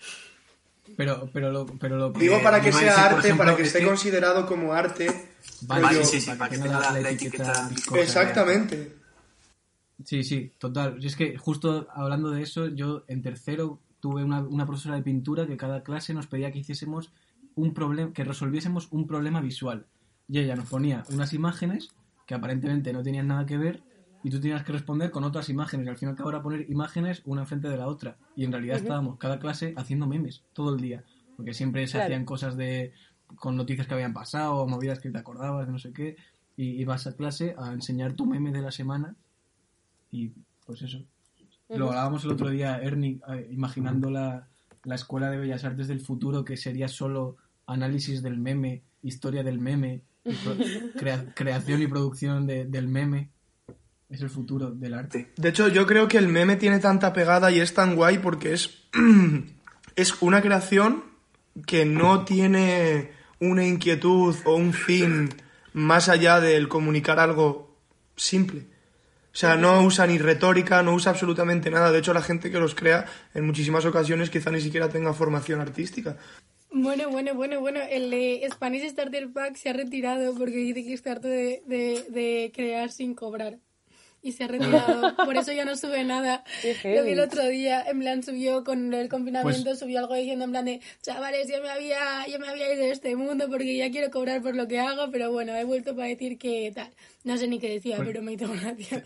[0.96, 2.20] Pero, pero, lo, pero lo que...
[2.20, 5.06] Digo para que sea arte, ejemplo, para que es esté que- considerado como arte.
[5.62, 7.70] Vale, sí, sí, sí, para que tenga la- la etiqueta.
[7.96, 8.96] Exactamente.
[10.04, 10.96] Sí, sí, total.
[11.00, 15.02] Y es que justo hablando de eso, yo en tercero tuve una, una profesora de
[15.02, 17.10] pintura que cada clase nos pedía que hiciésemos
[17.54, 19.86] un problema, que resolviésemos un problema visual.
[20.28, 21.90] Y ella nos ponía unas imágenes
[22.26, 23.82] que aparentemente no tenían nada que ver
[24.24, 25.86] y tú tenías que responder con otras imágenes.
[25.86, 28.16] Y al fin y al cabo era poner imágenes una enfrente de la otra.
[28.36, 31.04] Y en realidad estábamos cada clase haciendo memes todo el día.
[31.36, 32.04] Porque siempre se Claro.
[32.06, 32.92] hacían cosas de
[33.36, 36.16] con noticias que habían pasado movidas que te acordabas de no sé qué.
[36.56, 39.16] Y ibas a clase a enseñar tu meme de la semana
[40.10, 40.30] y
[40.66, 41.02] pues eso.
[41.70, 44.46] Lo hablábamos el otro día, Ernie, eh, imaginando la,
[44.84, 49.58] la Escuela de Bellas Artes del futuro, que sería solo análisis del meme, historia del
[49.58, 50.54] meme, y pro-
[50.98, 53.30] crea- creación y producción de- del meme.
[54.12, 55.32] Es el futuro del arte.
[55.36, 58.52] De hecho, yo creo que el meme tiene tanta pegada y es tan guay porque
[58.52, 58.84] es,
[59.96, 61.04] es una creación
[61.66, 65.30] que no tiene una inquietud o un fin
[65.72, 67.74] más allá del comunicar algo
[68.14, 68.66] simple.
[69.32, 71.90] O sea, no usa ni retórica, no usa absolutamente nada.
[71.90, 75.62] De hecho, la gente que los crea en muchísimas ocasiones quizá ni siquiera tenga formación
[75.62, 76.18] artística.
[76.70, 80.92] Bueno, bueno, bueno, bueno, el de Spanish Starter Pack se ha retirado porque dice que
[80.92, 83.58] está harto de, de, de crear sin cobrar.
[84.24, 86.44] Y se ha retirado, por eso ya no sube nada.
[86.84, 90.44] Lo vi el otro día, en plan subió con el confinamiento, Pues- subió algo diciendo
[90.44, 93.76] en plan de, chavales, yo me había, yo me había ido de este mundo porque
[93.76, 96.90] ya quiero cobrar por lo que hago, pero bueno, he vuelto para decir que tal.
[97.24, 99.02] No sé ni qué decía, Pues- pero me hizo gracia.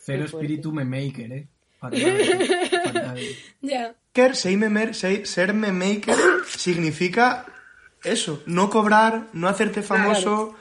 [0.00, 1.46] Cero espíritu memaker, ¿eh?
[1.78, 2.00] Fatal,
[2.84, 3.18] fatal.
[3.60, 3.94] ya.
[4.14, 6.16] Maker, ser ser memaker
[6.48, 7.46] significa
[8.04, 10.54] eso, no cobrar, no hacerte famoso,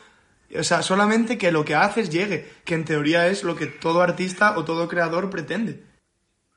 [0.58, 4.02] o sea, solamente que lo que haces llegue, que en teoría es lo que todo
[4.02, 5.84] artista o todo creador pretende.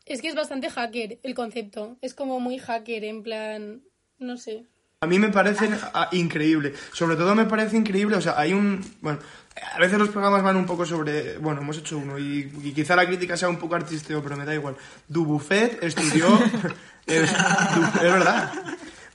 [0.06, 1.96] Es que es bastante hacker el concepto.
[2.02, 3.82] Es como muy hacker, en plan,
[4.18, 4.64] no sé.
[5.00, 6.74] A mí me parece ah, increíble.
[6.92, 8.82] Sobre todo me parece increíble, o sea, hay un...
[9.00, 9.18] Bueno,
[9.74, 11.36] a veces los programas van un poco sobre...
[11.38, 14.44] Bueno, hemos hecho uno y, y quizá la crítica sea un poco artisteo, pero me
[14.46, 14.76] da igual.
[15.08, 16.26] Dubuffet estudió...
[17.06, 18.52] es, Du- es verdad.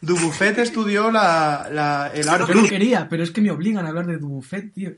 [0.01, 3.89] Dubuffet estudió la, la, el art Yo no quería, pero es que me obligan a
[3.89, 4.91] hablar de Dubuffet, tío.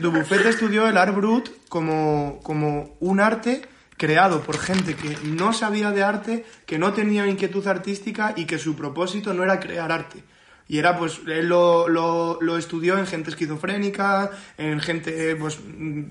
[0.00, 3.62] Dubuffet estudió el art brut como, como un arte
[3.96, 8.58] creado por gente que no sabía de arte, que no tenía inquietud artística y que
[8.58, 10.24] su propósito no era crear arte.
[10.68, 16.02] Y era, pues, él lo, lo, lo estudió en gente esquizofrénica, en gente, pues, mm,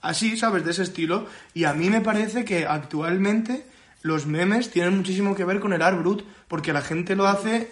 [0.00, 0.64] así, ¿sabes?
[0.64, 1.26] De ese estilo.
[1.54, 3.66] Y a mí me parece que actualmente
[4.06, 7.70] los memes tienen muchísimo que ver con el art brut, porque la gente lo hace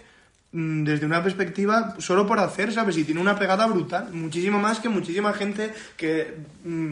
[0.53, 2.97] mm, desde una perspectiva solo por hacer, ¿sabes?
[2.99, 6.91] Y tiene una pegada brutal, muchísimo más que muchísima gente que mm,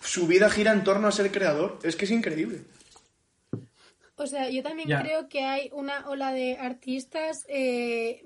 [0.00, 1.78] su vida gira en torno a ser creador.
[1.82, 2.60] Es que es increíble.
[4.16, 8.22] O sea, yo también creo que hay una ola de artistas eh,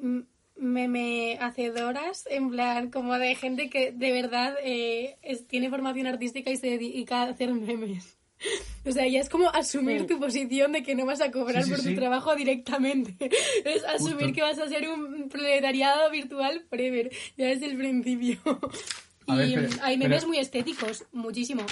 [0.57, 6.51] meme hacedoras, en plan, como de gente que de verdad eh, es- tiene formación artística
[6.51, 8.17] y se dedica a hacer memes.
[8.85, 11.69] O sea, ya es como asumir tu posición de que no vas a cobrar Sí,
[11.69, 11.89] sí, por sí.
[11.91, 13.17] tu trabajo directamente.
[13.65, 14.33] Es asumir Justo.
[14.35, 17.11] que vas a ser un proletariado virtual forever.
[17.37, 18.39] Ya desde el principio.
[19.29, 21.63] A ver, y pero- mm, hay pero- memes muy estéticos, muchísimo.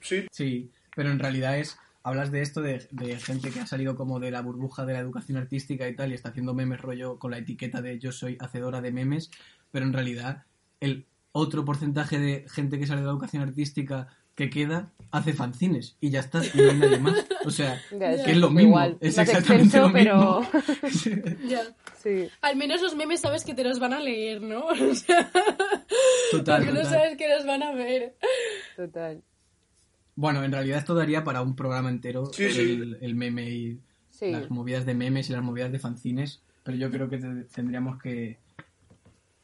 [0.00, 0.26] Sí.
[0.30, 1.76] Sí, pero en realidad es.
[2.06, 4.98] Hablas de esto de, de gente que ha salido como de la burbuja de la
[5.00, 8.36] educación artística y tal, y está haciendo memes rollo con la etiqueta de yo soy
[8.40, 9.30] hacedora de memes,
[9.72, 10.44] pero en realidad
[10.80, 15.96] el otro porcentaje de gente que sale de la educación artística que queda hace fanzines
[16.00, 17.24] y ya está, y no hay nadie más.
[17.44, 20.48] O sea, Ya, que es lo mismo, igual, es más exactamente extenso, lo mismo.
[20.52, 21.62] pero- Ya.
[22.02, 22.28] Sí.
[22.42, 24.66] Al menos los memes sabes que te los van a leer, ¿no?
[24.90, 25.30] O sea,
[26.30, 26.98] Total, al menos total.
[27.00, 28.16] sabes que los van a ver.
[28.76, 29.22] Total.
[30.16, 32.60] Bueno, en realidad esto daría para un programa entero, Sí, sí.
[32.60, 34.30] el, el meme y Sí.
[34.30, 38.00] las movidas de memes y las movidas de fanzines, pero yo creo que te- tendríamos
[38.00, 38.38] que,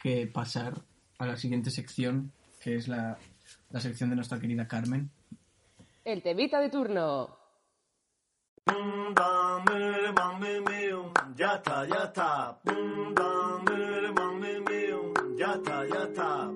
[0.00, 0.74] que pasar
[1.18, 3.18] a la siguiente sección, que es la,
[3.70, 5.10] la sección de nuestra querida Carmen.
[6.04, 7.36] El temita de turno.
[11.36, 12.60] Ya está, ya está.
[15.38, 16.50] Ya está, ya está.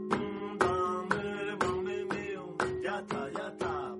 [2.82, 3.94] Ya está, ya está.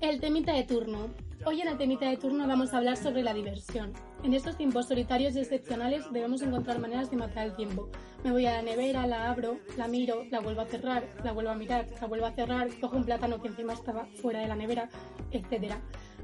[0.00, 1.10] El temita de turno.
[1.44, 3.92] Hoy en el temita de turno vamos a hablar sobre la diversión.
[4.22, 7.88] En estos tiempos solitarios y excepcionales debemos encontrar maneras de matar el tiempo.
[8.22, 11.50] Me voy a la nevera, la abro, la miro, la vuelvo a cerrar, la vuelvo
[11.50, 14.54] a mirar, la vuelvo a cerrar, cojo un plátano que encima estaba fuera de la
[14.54, 14.88] nevera,
[15.32, 15.74] etc.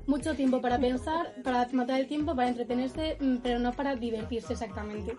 [0.08, 4.54] Mucho tiempo para pensar, para matar el tiempo, para entretenerse, mm, pero no para divertirse
[4.54, 5.14] exactamente.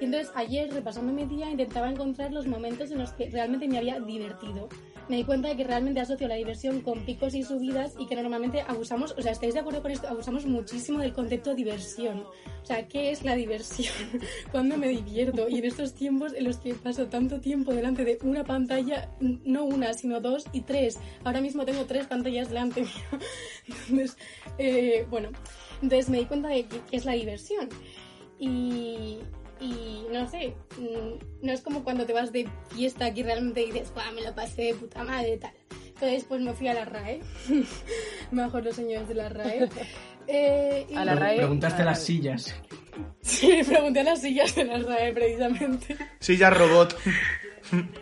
[0.00, 3.78] Y entonces ayer, repasando mi día, intentaba encontrar los momentos en los que realmente me
[3.78, 4.68] había divertido
[5.08, 8.16] me di cuenta de que realmente asocio la diversión con picos y subidas y que
[8.16, 10.08] normalmente abusamos, o sea, ¿estáis de acuerdo con esto?
[10.08, 12.20] Abusamos muchísimo del concepto diversión.
[12.62, 13.94] O sea, ¿qué es la diversión?
[14.50, 15.48] ¿Cuándo me divierto?
[15.48, 19.64] Y en estos tiempos en los que paso tanto tiempo delante de una pantalla, no
[19.64, 20.98] una, sino dos y tres.
[21.24, 22.90] Ahora mismo tengo tres pantallas delante mío.
[23.68, 24.16] Entonces,
[24.58, 25.30] eh, bueno,
[25.82, 27.68] entonces me di cuenta de qué es la diversión.
[28.38, 29.20] Y,
[29.60, 33.92] y no sé, mm, no es como cuando te vas de fiesta que realmente dices,
[33.94, 35.52] Guau, me lo pasé de puta madre, tal.
[35.86, 37.20] Entonces, pues me fui a la RAE,
[38.32, 39.68] mejor los señores de la RAE.
[40.26, 41.36] Eh, y- A la RAE.
[41.36, 42.54] Preguntaste a- las sillas.
[43.20, 45.98] Sí, pregunté a las sillas de la RAE precisamente.
[46.18, 46.96] Silla robot.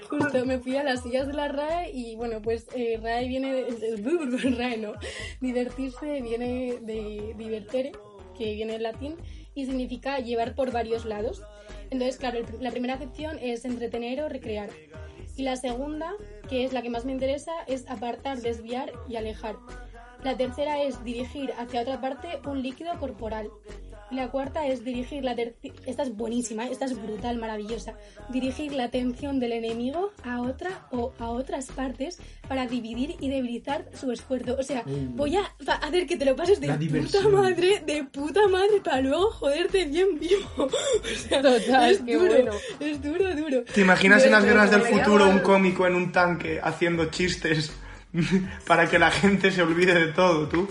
[0.09, 3.53] Justo, me fui a las sillas de la RAE y bueno, pues eh, RAE viene
[3.53, 4.57] de...
[4.57, 4.95] RAE no.
[5.41, 7.93] Divertirse viene de divertere,
[8.37, 9.17] que viene del latín,
[9.55, 11.43] y significa llevar por varios lados.
[11.91, 14.71] Entonces, claro, la primera acepción es entretener o recrear.
[15.37, 16.13] Y la segunda,
[16.49, 19.57] que es la que más me interesa, es apartar, desviar y alejar.
[20.23, 23.51] La tercera es dirigir hacia otra parte un líquido corporal.
[24.13, 27.95] Y la cuarta es dirigir la terci- Esta es buenísima, esta es brutal, maravillosa.
[28.29, 33.87] Dirigir la atención del enemigo a otra o a otras partes para dividir y debilitar
[33.95, 34.57] su esfuerzo.
[34.59, 37.33] O sea, voy a hacer que te lo pases de La puta diversión.
[37.33, 40.43] madre, de puta madre, para luego joderte bien vivo.
[41.03, 42.53] O sea, Total, es qué duro, bueno.
[42.81, 43.65] es duro, duro.
[43.65, 47.73] ¿Te imaginas en las guerras del futuro un cómico en un tanque haciendo chistes
[48.67, 50.69] para que la gente se olvide de todo, tú?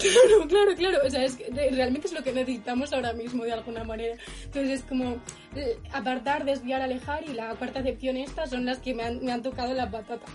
[0.48, 0.98] Claro, claro, claro.
[1.06, 1.38] O sea, es
[1.72, 4.16] realmente es lo que necesitamos ahora mismo de alguna manera.
[4.44, 5.16] Entonces es como
[5.54, 9.32] eh, apartar, desviar, alejar y la cuarta acepción estas son las que me han, me
[9.32, 10.26] han tocado la patata.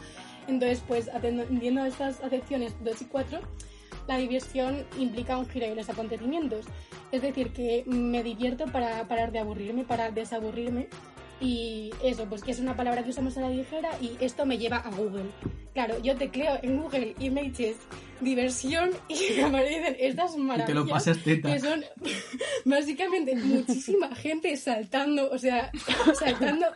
[0.47, 3.39] Entonces, pues atendiendo a estas acepciones 2 y 4,
[4.07, 6.65] la diversión implica un giro en los acontecimientos.
[7.11, 10.87] Es decir, que me divierto para parar de aburrirme, para desaburrirme.
[11.41, 14.57] Y eso, pues que es una palabra que usamos a la ligera y esto me
[14.57, 15.31] lleva a Google.
[15.73, 17.75] Claro, yo tecleo en Google Images
[18.21, 20.67] diversión y aparecen estas maravillas.
[20.67, 21.53] te lo pasas teta.
[21.53, 21.83] Que son
[22.65, 25.71] básicamente muchísima gente saltando, o sea,
[26.19, 26.67] saltando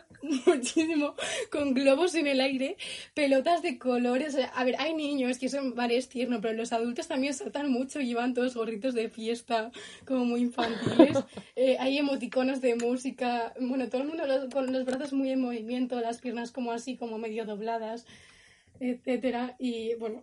[0.46, 1.14] muchísimo
[1.50, 2.76] con globos en el aire,
[3.14, 4.34] pelotas de colores.
[4.34, 7.32] o sea, a ver, hay niños que son vale, es tierno, pero los adultos también
[7.34, 9.70] saltan mucho y llevan todos gorritos de fiesta,
[10.06, 11.16] como muy infantiles.
[11.56, 13.54] Eh, hay emoticonos de música.
[13.60, 16.96] Bueno, todo el mundo los- con los brazos muy en movimiento, las piernas como así,
[16.96, 18.04] como medio dobladas,
[18.78, 19.56] etcétera.
[19.58, 20.22] Y bueno.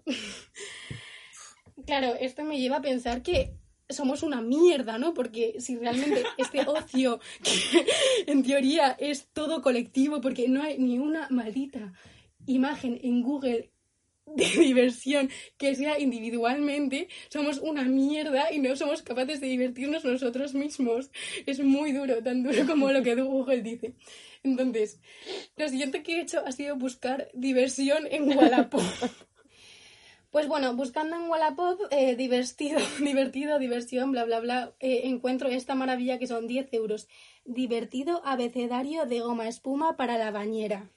[1.88, 3.54] Claro, esto me lleva a pensar que
[3.88, 5.14] somos una mierda, ¿no?
[5.14, 7.86] Porque si realmente este ocio, que
[8.28, 11.94] en teoría es todo colectivo, porque no hay ni una maldita
[12.46, 13.72] imagen en Google
[14.26, 20.54] de diversión que sea individualmente, somos una mierda y no somos capaces de divertirnos nosotros
[20.54, 21.10] mismos.
[21.46, 23.94] Es muy duro, tan duro como lo que Google dice.
[24.44, 25.00] Entonces,
[25.56, 28.84] lo siguiente que he hecho ha sido buscar diversión en Wallapop.
[30.38, 35.74] Pues bueno, buscando en Wallapop, eh, divertido, divertido, diversión, bla, bla, bla, eh, encuentro esta
[35.74, 37.08] maravilla que son 10 euros.
[37.44, 40.92] Divertido abecedario de goma espuma para la bañera.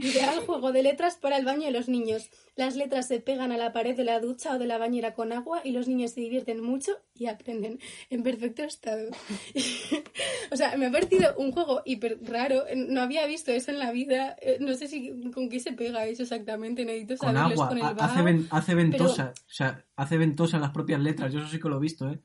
[0.00, 2.30] Ideal juego de letras para el baño de los niños.
[2.54, 5.32] Las letras se pegan a la pared de la ducha o de la bañera con
[5.32, 9.10] agua y los niños se divierten mucho y aprenden en perfecto estado.
[10.52, 12.62] o sea, me ha parecido un juego hiper raro.
[12.76, 14.36] No había visto eso en la vida.
[14.40, 16.84] Eh, No sé si con qué se pega eso exactamente.
[16.84, 17.68] Necesito Con saberlo agua.
[17.68, 19.32] con el ha- hace, ven- hace ventosa.
[19.34, 21.32] pero- O sea, hace ventosa las propias letras.
[21.32, 22.20] Yo eso sí que lo he visto, ¿eh?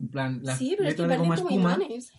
[0.00, 1.74] En plan, las Sí, pero es que letras de goma como espuma.
[1.74, 2.12] imanes.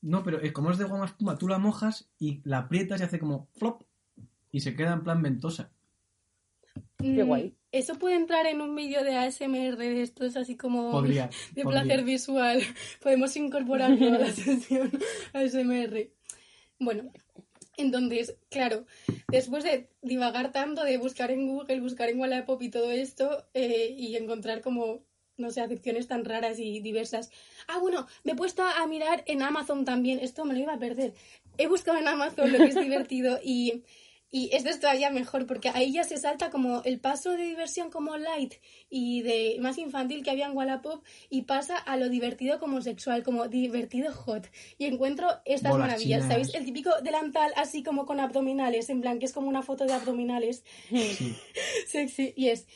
[0.00, 3.04] No, pero es como es de goma espuma, tú la mojas y la aprietas y
[3.04, 3.82] hace como flop
[4.52, 5.72] y se queda en plan ventosa.
[6.98, 7.54] Qué Mm, guay.
[7.72, 11.30] Eso puede entrar en un vídeo de ASMR de estos así como Podría.
[11.54, 11.82] de podría.
[11.82, 12.62] placer visual.
[13.00, 14.92] Podemos incorporarlo a la sesión
[15.32, 16.10] ASMR.
[16.78, 17.10] Bueno,
[17.76, 18.84] entonces, claro,
[19.30, 23.94] después de divagar tanto, de buscar en Google, buscar en Wallapop y todo esto, eh,
[23.96, 25.04] y encontrar como,
[25.38, 27.30] no sé, acepciones tan raras y diversas.
[27.68, 30.78] Ah, bueno, me he puesto a mirar en Amazon también, esto me lo iba a
[30.78, 31.14] perder.
[31.56, 33.84] He buscado en Amazon lo que es divertido y,
[34.34, 37.90] y esto es todavía mejor porque ahí ya se salta como el paso de diversión
[37.90, 38.54] como light
[38.88, 43.22] y de más infantil que había en Wallapop y pasa a lo divertido como sexual,
[43.22, 44.50] como divertido hot.
[44.78, 46.28] Y encuentro estas Bolas maravillas, chinas.
[46.32, 46.54] ¿sabéis?
[46.54, 49.92] El típico delantal así como con abdominales, en plan que es como una foto de
[49.92, 51.36] abdominales Sí.
[51.86, 52.66] sexy y es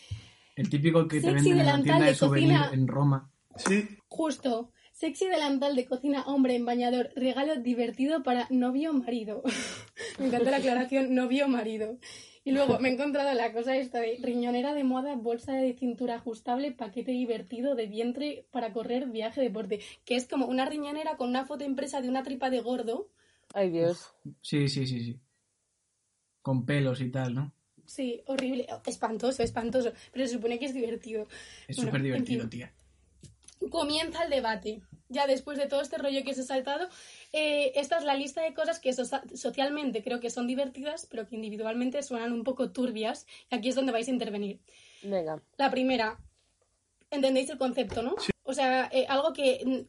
[0.57, 2.71] El típico que te venden en la delantal tienda de de cocina.
[2.75, 3.31] en Roma.
[3.57, 3.89] Sí.
[4.09, 4.73] Justo.
[4.97, 7.11] Sexy delantal de cocina hombre en bañador.
[7.15, 9.43] Regalo divertido para novio o marido.
[10.19, 11.99] me encanta la aclaración novio o marido.
[12.45, 16.15] Y luego me he encontrado la cosa esta de riñonera de moda, bolsa de cintura
[16.15, 19.81] ajustable, paquete divertido de vientre para correr, viaje, deporte.
[20.07, 23.11] Que es como una riñonera con una foto impresa de una tripa de gordo.
[23.53, 24.15] Ay, Dios.
[24.41, 25.21] Sí, sí, sí, sí.
[26.41, 27.53] Con pelos y tal, ¿no?
[27.85, 28.67] Sí, horrible.
[28.87, 29.93] Espantoso, espantoso.
[30.11, 31.29] Pero se supone que es divertido.
[31.69, 32.51] Es Bueno, súper en divertido, fin.
[32.51, 32.73] tía.
[33.71, 34.83] Comienza el debate.
[35.09, 36.89] Ya después de todo este rollo que se ha saltado,
[37.33, 41.29] eh, esta es la lista de cosas que socia- socialmente creo que son divertidas, pero
[41.29, 43.25] que individualmente suenan un poco turbias.
[43.51, 44.59] Y aquí es donde vais a intervenir.
[45.03, 45.41] Venga.
[45.59, 46.19] La primera,
[47.11, 48.17] ¿entendéis el concepto, no?
[48.43, 49.87] O sea, eh, algo que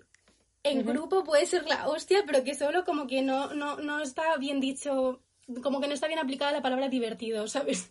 [0.64, 4.38] en grupo puede ser la hostia, pero que solo como que no, no, no está
[4.38, 5.24] bien dicho,
[5.64, 7.90] como que no está bien aplicada la palabra divertido, ¿sabes?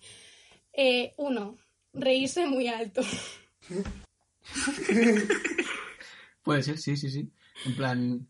[0.72, 1.56] Eh, uno,
[1.92, 3.00] reírse muy alto.
[6.42, 7.30] Puede ser, sí, sí, sí.
[7.64, 8.26] En plan,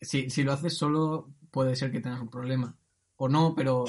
[0.00, 2.76] si, si lo haces solo, puede ser que tengas un problema.
[3.16, 3.84] O no, pero...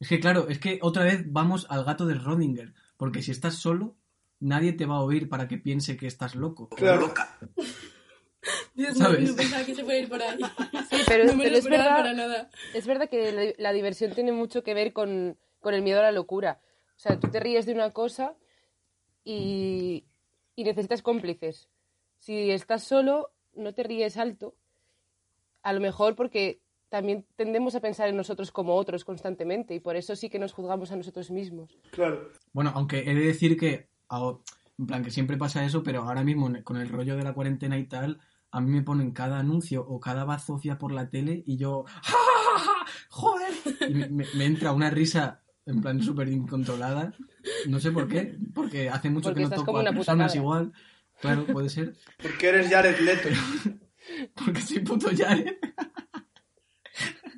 [0.00, 2.74] Es que claro, es que otra vez vamos al gato de Rodinger.
[2.96, 3.96] Porque si estás solo,
[4.40, 6.68] nadie te va a oír para que piense que estás loco.
[6.70, 7.12] Claro.
[8.74, 9.20] Dios ¿Sabes?
[9.20, 10.38] mío, no pensaba que se fuera a ir por ahí.
[10.90, 12.50] Sí, pero, no me pero lo es, esperaba verdad, para nada.
[12.74, 16.04] es verdad que la, la diversión tiene mucho que ver con, con el miedo a
[16.04, 16.60] la locura.
[16.96, 18.36] O sea, tú te ríes de una cosa
[19.24, 20.04] y,
[20.56, 21.68] y necesitas cómplices.
[22.18, 24.54] Si estás solo, no te ríes alto.
[25.62, 29.96] A lo mejor porque también tendemos a pensar en nosotros como otros constantemente y por
[29.96, 31.76] eso sí que nos juzgamos a nosotros mismos.
[31.90, 32.30] Claro.
[32.52, 34.34] Bueno, aunque he de decir que, a-
[34.78, 37.78] en plan, que siempre pasa eso, pero ahora mismo con el rollo de la cuarentena
[37.78, 41.56] y tal, a mí me ponen cada anuncio o cada bazofia por la tele y
[41.56, 42.86] yo, ¡Ja, ja, ja, ja!
[43.08, 43.52] ¡Joder!
[43.88, 47.14] Y me, me- me entra una risa en plan súper incontrolada.
[47.68, 50.12] No sé por qué, porque hace mucho Porque que no toco como a una puta
[50.12, 50.72] personas igual.
[51.20, 51.94] Claro, puede ser.
[52.20, 53.28] Porque eres Jared Leto.
[54.34, 55.56] Porque soy puto Jared.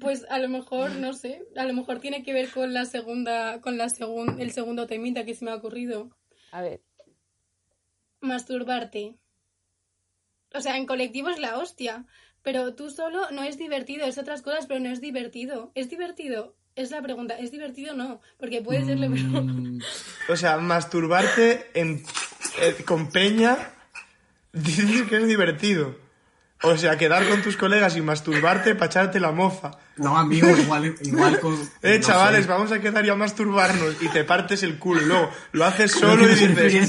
[0.00, 3.60] Pues a lo mejor, no sé, a lo mejor tiene que ver con la segunda,
[3.60, 6.10] con la segun, el segundo temita que se me ha ocurrido.
[6.52, 6.82] A ver,
[8.20, 9.16] Masturbarte.
[10.54, 12.06] O sea, en colectivo es la hostia.
[12.42, 15.72] Pero tú solo no es divertido, es otras cosas, pero no es divertido.
[15.74, 16.56] ¿Es divertido?
[16.76, 17.38] Es la pregunta.
[17.38, 18.20] ¿Es divertido o no?
[18.38, 19.42] Porque puede serlo, pero...
[19.42, 19.80] Mm,
[20.28, 22.02] O sea, masturbarte en,
[22.60, 23.56] eh, con peña
[24.52, 25.96] dices que es divertido.
[26.62, 29.72] O sea, quedar con tus colegas y masturbarte para echarte la mofa.
[29.98, 31.54] No, amigo, igual, igual con...
[31.82, 32.50] Eh, no chavales, sé.
[32.50, 35.02] vamos a quedar y a masturbarnos y te partes el culo.
[35.02, 36.88] Y luego lo haces solo y dices,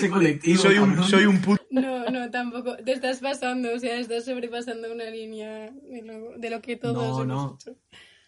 [0.62, 1.10] soy un, cabrón".
[1.10, 1.62] soy un puto...
[1.69, 2.78] No, no, tampoco.
[2.78, 6.95] Te estás pasando, o sea, estás sobrepasando una línea de lo, de lo que todos
[6.95, 7.58] No, hemos no.
[7.60, 7.78] hecho.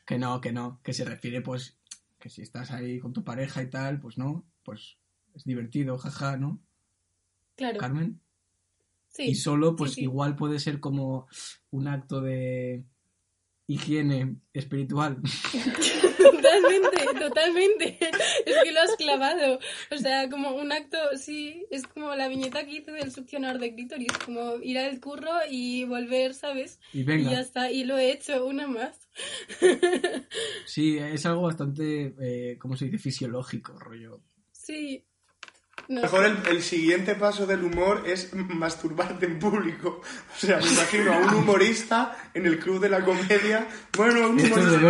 [0.10, 1.78] Que no, que no, que se refiere pues
[2.17, 4.98] que si estás ahí con tu pareja y tal, pues no, pues
[5.36, 6.60] es divertido, jaja, ¿no?
[7.56, 8.19] Claro, Carmen.
[9.10, 9.26] sí.
[9.26, 10.02] y solo pues sí.
[10.02, 11.28] igual puede ser como
[11.69, 12.86] un acto de
[13.67, 15.22] higiene espiritual.
[16.19, 17.97] Totalmente, totalmente.
[18.45, 19.60] Es que lo has clavado.
[19.91, 23.73] O sea, como un acto, sí, es como la viñeta que hice del succionador de
[23.73, 26.79] clítoris, como ir al curro y volver, ¿sabes?
[26.93, 29.10] Y Y venga, ya está, y lo he hecho, una más.
[30.65, 32.97] sí, es algo bastante, eh, ¿cómo se dice?
[32.97, 34.21] Fisiológico, rollo.
[34.51, 35.05] Sí.
[35.87, 40.01] No Mejor el, el siguiente paso del humor es masturbarte en público.
[40.35, 43.67] O sea, me imagino a un humorista en el club de la comedia.
[43.97, 44.81] Bueno, un humorista,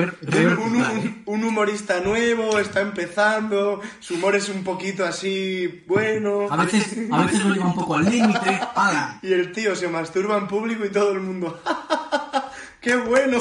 [0.57, 6.47] un- un- un- un humorista nuevo, está empezando, su humor es un poquito así, bueno.
[6.49, 8.59] A veces, a veces lo lleva un poco al límite.
[9.21, 11.61] Y el tío se masturba en público y todo el mundo.
[12.81, 13.39] ¡Qué bueno!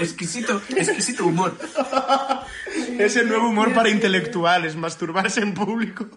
[0.00, 1.56] Exquisito, exquisito humor.
[2.98, 6.08] Es el nuevo humor para intelectuales, masturbarse en público.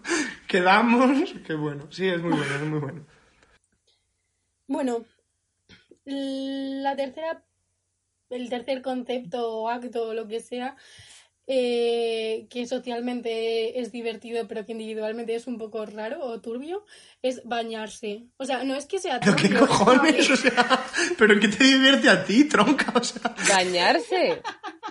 [0.46, 1.34] Quedamos.
[1.46, 1.86] Qué bueno.
[1.90, 3.06] Sí, es muy bueno, es muy bueno.
[4.68, 5.04] Bueno,
[6.04, 7.42] la tercera,
[8.30, 10.76] el tercer concepto o acto o lo que sea,
[11.48, 16.84] eh, que socialmente es divertido pero que individualmente es un poco raro o turbio,
[17.22, 18.24] es bañarse.
[18.36, 19.50] O sea, no es que sea ¿Pero turbio.
[19.50, 20.30] qué cojones?
[20.30, 20.84] O sea,
[21.16, 22.92] ¿pero en qué te divierte a ti, tronca?
[22.96, 24.42] O sea, bañarse.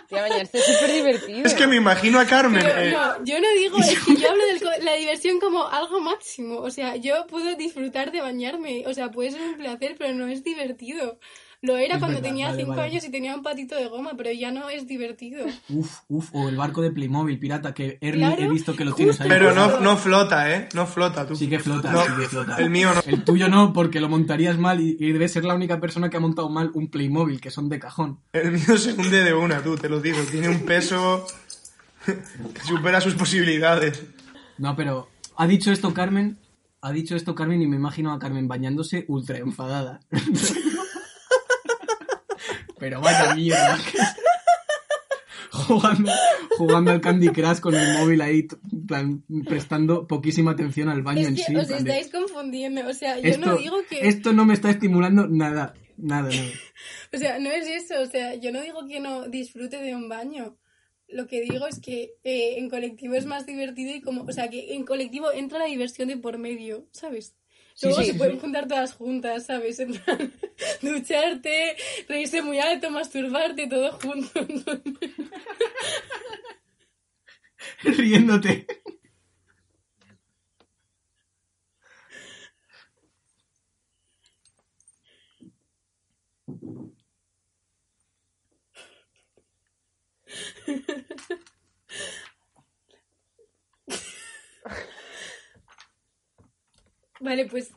[0.08, 1.46] Tía, bañarse es súper divertido.
[1.46, 2.62] es que me imagino a Carmen.
[2.64, 6.00] Pero eh, no, yo no digo, es que yo hablo de la diversión como algo
[6.00, 6.60] máximo.
[6.60, 8.84] O sea, yo puedo disfrutar de bañarme.
[8.88, 11.20] O sea, puede ser un placer, pero no es divertido.
[11.66, 12.82] Lo era Es cuando verdad, tenía vale, cinco vale.
[12.84, 15.46] años y tenía un patito de goma, pero ya no es divertido.
[15.70, 18.92] Uf, uf, o el barco de Playmobil, pirata, que Ernie Claro, he visto que lo
[18.92, 18.98] justo.
[18.98, 19.30] tienes ahí.
[19.30, 20.70] Pero no, no flota, ¿eh?
[20.74, 21.36] No flota, tú.
[21.36, 22.58] Sí que flota, No, sí que flota.
[22.58, 23.02] el mío no.
[23.06, 26.18] El tuyo no, porque lo montarías mal y, y debes ser la única persona que
[26.18, 28.20] ha montado mal un Playmobil, que son de cajón.
[28.34, 30.20] El mío se hunde de una, tú, te lo digo.
[30.30, 31.26] Tiene un peso
[32.06, 34.04] que supera sus posibilidades.
[34.58, 36.38] No, pero ha dicho esto Carmen,
[36.82, 40.00] ha dicho esto Carmen y me imagino a Carmen bañándose ultra enfadada.
[42.86, 43.80] pero vaya mierda.
[45.50, 46.12] jugando,
[46.56, 48.48] jugando al Candy Crush con el móvil ahí,
[48.86, 51.56] plan, prestando poquísima atención al baño Es en que sí.
[51.56, 52.88] os plan de, estáis confundiendo.
[52.88, 54.08] O sea, yo esto, no digo que.
[54.08, 56.46] esto no me está estimulando nada, nada, nada.
[57.12, 58.00] O sea, no es eso.
[58.04, 60.56] O sea, yo no digo que no disfrute de un baño.
[61.08, 64.26] Lo que digo es que eh, en colectivo es más divertido y como.
[64.26, 67.36] O sea, que en colectivo entra la diversión de por medio, ¿sabes?
[67.82, 69.80] Luego sí, se pueden juntar todas juntas, ¿sabes?
[69.80, 70.32] En plan,
[70.82, 71.76] ducharte,
[72.08, 74.32] reírse muy alto, masturbarte, todo junto.
[77.84, 78.68] Riéndote.
[97.26, 97.72] Vale, pues.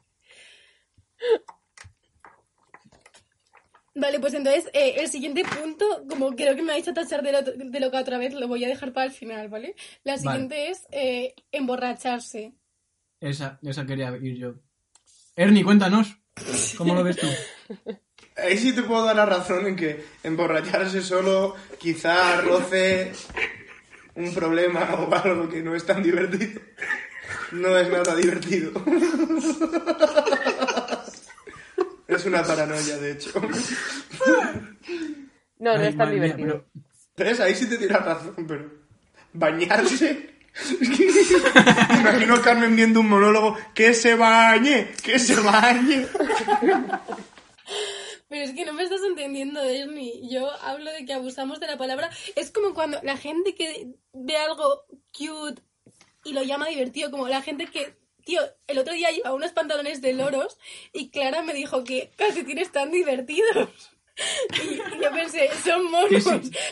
[3.95, 7.33] Vale, pues entonces eh, el siguiente punto, como creo que me ha hecho tachar de,
[7.33, 9.75] lo, de loca otra vez, lo voy a dejar para el final, ¿vale?
[10.05, 10.21] La Vale.
[10.23, 12.53] siguiente es eh, emborracharse.
[13.21, 14.55] Esa, esa quería ir yo.
[15.35, 16.19] Ernie, cuéntanos.
[16.77, 17.27] ¿Cómo lo ves tú?
[18.37, 23.13] Ahí sí te puedo dar la razón en que emborracharse solo quizá roce
[24.15, 26.61] un problema o algo que no es tan divertido.
[27.53, 28.73] No es nada divertido.
[32.07, 33.31] Es una paranoia, de hecho.
[35.59, 36.65] No, no Ay, es tan madre mía, divertido.
[37.17, 37.41] pero- ¿Ves?
[37.41, 38.71] Ahí sí te tienes razón, pero...
[39.33, 40.31] ¿Bañarse?
[40.55, 43.57] Es que- Me imagino a Carmen viendo un monólogo.
[43.75, 44.93] ¡Que se bañe!
[45.03, 46.07] ¡Que se bañe!
[48.29, 50.29] Pero es que no me estás entendiendo, Ernie.
[50.31, 52.11] Yo hablo de que abusamos de la palabra.
[52.37, 54.85] Es como cuando la gente que ve algo
[55.17, 55.63] cute
[56.29, 60.03] y lo llama divertido, como la gente que, tío, el otro día llevaba unos pantalones
[60.03, 60.59] de loros
[60.93, 63.69] y Clara me dijo que casi tienes tan divertidos.
[64.65, 66.25] Y, yo pensé, son monos,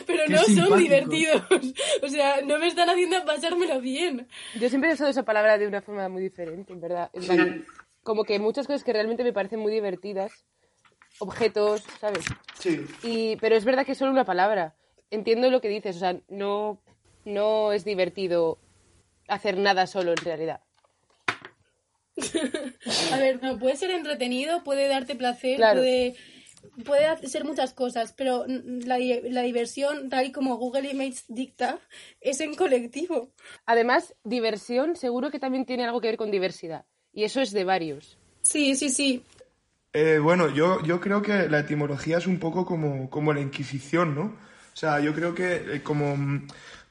[0.05, 1.43] pero qué no son divertidos.
[2.03, 4.27] O sea, no me están haciendo pasármelo bien.
[4.59, 7.09] Yo siempre he usado esa palabra de una forma muy diferente, en verdad.
[7.13, 7.65] En plan,
[8.03, 10.43] como que muchas cosas que realmente me parecen muy divertidas,
[11.19, 12.25] objetos, ¿sabes?
[12.59, 12.85] Sí.
[13.03, 14.75] Y, pero es verdad que es solo una palabra.
[15.09, 16.81] Entiendo lo que dices, o sea, no,
[17.23, 18.59] no es divertido
[19.27, 20.61] hacer nada solo en realidad.
[23.13, 25.79] A ver, no, puede ser entretenido, puede darte placer, Claro.
[25.81, 26.15] puede,
[26.85, 31.79] puede hacer- ser muchas cosas, pero la, la diversión, tal y como Google Images dicta,
[32.21, 33.31] es en colectivo.
[33.65, 36.85] Además, diversión seguro que también tiene algo que ver con diversidad.
[37.13, 38.17] Y eso es de varios.
[38.41, 39.23] Sí, sí, sí.
[39.93, 44.13] Eh, bueno, yo, yo creo que la etimología es un poco como, como la Inquisición,
[44.15, 44.25] ¿no?
[44.73, 46.47] O sea, yo creo que eh, como mm,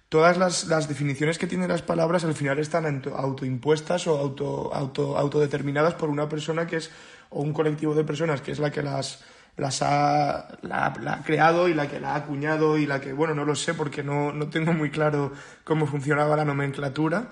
[0.08, 4.72] todas las, las definiciones que tienen las palabras al final están auto- autoimpuestas o auto,
[4.74, 6.90] auto, autodeterminadas por una persona que es,
[7.30, 9.24] o un colectivo de personas que es la que las,
[9.56, 13.34] las ha, la ha creado y la que la ha acuñado y la que, bueno,
[13.34, 15.32] no lo sé porque no, no tengo muy claro
[15.64, 17.28] cómo funcionaba la nomenclatura.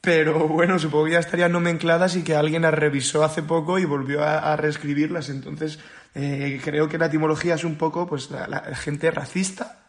[0.00, 3.84] Pero bueno, supongo que ya estarían nomencladas y que alguien las revisó hace poco y
[3.84, 5.28] volvió a, a reescribirlas.
[5.30, 5.80] Entonces,
[6.14, 9.85] eh, creo que la etimología es un poco, pues, la, la gente racista.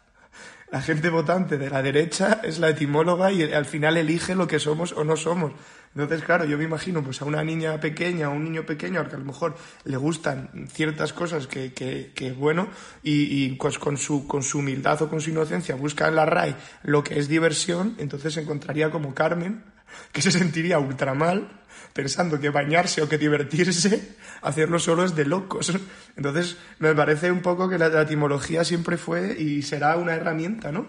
[0.70, 4.58] La gente votante de la derecha es la etimóloga y al final elige lo que
[4.58, 5.52] somos o no somos.
[5.94, 9.16] Entonces, claro, yo me imagino pues a una niña pequeña o un niño pequeño que
[9.16, 12.68] a lo mejor le gustan ciertas cosas que, que, que bueno,
[13.02, 16.26] y, y pues con su, con su humildad o con su inocencia busca en la
[16.26, 19.64] RAI lo que es diversión, entonces encontraría como Carmen,
[20.12, 21.57] que se sentiría ultra mal
[21.98, 25.72] pensando que bañarse o que divertirse, hacerlo solo es de locos.
[26.16, 30.70] Entonces, me parece un poco que la, la etimología siempre fue y será una herramienta,
[30.70, 30.86] ¿no?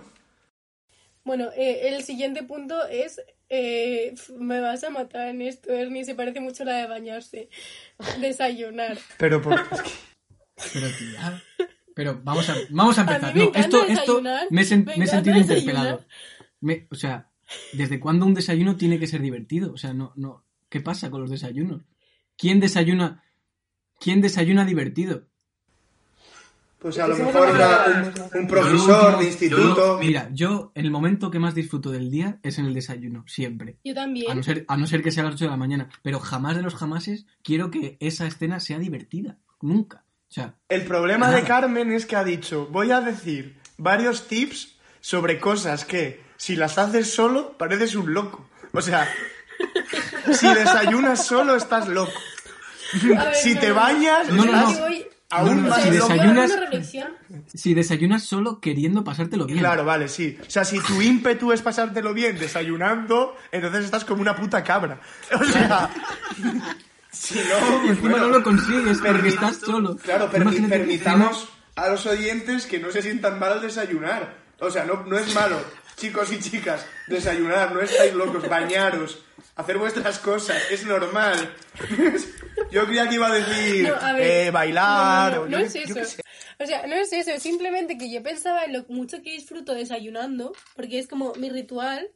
[1.24, 6.14] Bueno, eh, el siguiente punto es, eh, me vas a matar en esto, Ernie, se
[6.14, 7.49] parece mucho a la de bañarse,
[8.22, 8.95] desayunar.
[9.18, 9.55] Pero por...
[10.74, 11.41] Pero tía.
[11.95, 13.32] Pero vamos a, vamos a empezar.
[13.32, 16.05] A mí me no, esto, esto desayunar, me, sen- me me he sentido interpelado.
[16.62, 17.32] Me- o sea,
[17.74, 19.74] ¿desde cuándo un desayuno tiene que ser divertido?
[19.74, 20.45] O sea, no, no.
[20.70, 21.82] ¿Qué pasa con los desayunos?
[22.38, 23.24] ¿Quién desayuna?
[23.99, 25.24] ¿Quién desayuna divertido?
[26.78, 29.97] Pues a lo mejor una- un, profesor de instituto...
[29.99, 33.76] Mira, yo en el momento que más disfruto del día es en el desayuno, siempre.
[33.84, 34.34] Yo A también.
[34.38, 35.89] no, ser, a no ser que sea a las 8 de la mañana.
[36.03, 39.38] Pero jamás de los jamases quiero que esa escena sea divertida.
[39.61, 40.05] Nunca.
[40.30, 41.43] O sea, El problema de.
[41.43, 46.78] Carmen es que ha dicho, voy a decir varios tips sobre cosas que, si las
[46.78, 48.47] haces solo, pareces un loco.
[48.72, 49.09] O sea,
[50.34, 52.12] si desayunas solo, estás loco.
[53.03, 53.76] Ver, si no, te no.
[53.76, 54.82] bañas, No, no, estás...
[55.30, 56.07] aún No, no, más si loco.
[56.07, 56.51] desayunas-.
[57.53, 57.74] Si
[58.24, 59.60] solo queriendo pasártelo bien.
[59.60, 60.38] Claro, vale, sí.
[60.45, 64.99] O sea, si tu ímpetu es pasártelo bien desayunando, entonces estás como una puta cabra.
[65.39, 65.89] O sea,
[67.12, 69.95] si no, Y encima bueno, no lo consigues porque estás solo.
[69.97, 74.36] Claro, permi- permitamos a los oyentes que no se sientan mal al desayunar.
[74.60, 75.57] O sea, no, no es malo,
[75.95, 79.20] chicos y chicas, desayunar, no estáis locos, bañaros,
[79.60, 81.53] hacer vuestras cosas, es normal.
[82.72, 85.32] Yo creía que iba a decir No, a ver, eh, bailar.
[85.34, 86.05] no, no, o no yo es yo eso.
[86.05, 86.22] sé.
[86.60, 89.74] O sea, no es eso, es simplemente que yo pensaba en lo mucho que disfruto
[89.74, 92.10] desayunando, porque es como mi ritual,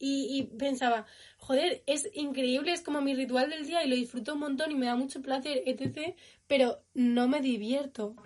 [0.00, 1.06] y, y pensaba,
[1.38, 4.74] joder, es increíble, es como mi ritual del día y lo disfruto un montón y
[4.74, 6.14] me da mucho placer, etc.,
[6.48, 8.16] pero no me divierto.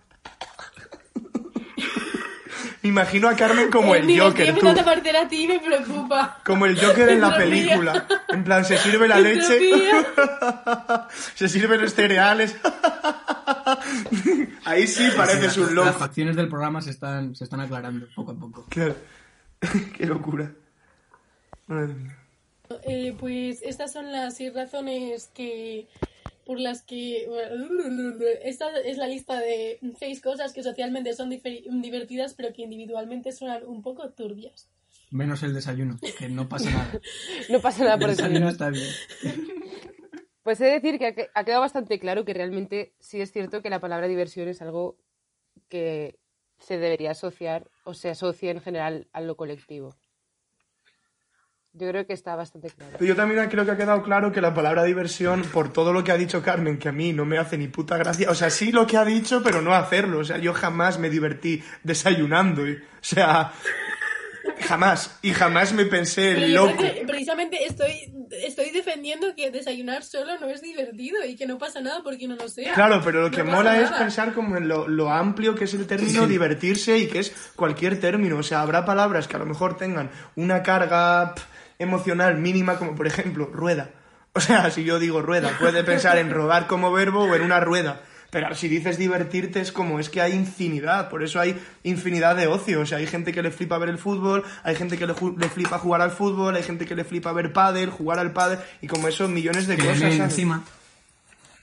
[2.82, 4.68] Me imagino a Carmen como Eh, el me Joker, tú.
[4.68, 6.40] a ti me preocupa.
[6.44, 8.06] Como el Joker en la película.
[8.28, 9.58] En plan, se sirve la leche.
[11.34, 12.54] Se sirven los cereales.
[14.64, 15.92] Ahí sí pareces un Las loco.
[15.94, 18.66] facciones del programa se están, se están aclarando poco a poco.
[18.68, 18.94] Claro.
[19.96, 20.52] Qué locura.
[21.66, 22.18] Madre mía.
[22.82, 25.88] Eh, pues estas son las seis razones que
[26.44, 27.26] por las que
[28.42, 33.64] esta es la lista de seis cosas que socialmente son divertidas pero que individualmente suenan
[33.66, 34.68] un poco turbias.
[35.11, 37.00] Menos el desayuno, que no pasa nada.
[37.48, 38.52] No pasa nada El por desayuno desayunar.
[38.52, 39.46] está bien.
[40.42, 43.32] Pues he de decir que ha que- ha quedado bastante claro que realmente sí es
[43.32, 44.96] cierto que la palabra diversión es algo
[45.68, 46.18] que
[46.59, 49.94] se debería asociar o se asocia en general a lo colectivo.
[51.74, 52.98] Yo creo que está bastante claro.
[53.04, 56.11] Yo también creo que ha quedado claro que la palabra diversión, por todo lo que
[56.11, 58.30] ha dicho Carmen, que a mí no me hace ni puta gracia.
[58.30, 60.18] O sea, sí lo que ha dicho, pero no hacerlo.
[60.18, 62.62] O sea, yo jamás me divertí desayunando.
[62.62, 62.66] o
[63.02, 63.52] sea,
[64.61, 65.18] jamás.
[65.22, 66.82] Y jamás me pensé el loco.
[67.07, 68.12] precisamente estoy,
[68.44, 72.36] estoy defendiendo que desayunar solo no es divertido y que no pasa nada porque no
[72.36, 72.74] lo sea.
[72.74, 75.74] Claro, pero lo que No mola es pensar como en lo, lo amplio que es
[75.74, 78.38] el término divertirse y que es cualquier término.
[78.38, 81.34] O sea, habrá palabras que a lo mejor tengan una carga
[81.78, 83.90] emocional mínima, como por ejemplo, rueda.
[84.34, 87.59] O sea, si yo digo rueda, puede pensar en rodar como verbo o en una
[87.61, 88.03] rueda.
[88.30, 92.46] Pero si dices divertirte es como, es que hay infinidad, por eso hay infinidad de
[92.46, 92.80] ocio.
[92.80, 95.78] O sea, hay gente que le flipa ver el fútbol, hay gente que le, flipa
[95.78, 99.08] jugar al fútbol, hay gente que le flipa ver pádel, jugar al pádel, y como
[99.08, 100.14] eso millones de cosas.
[100.18, 100.62] encima.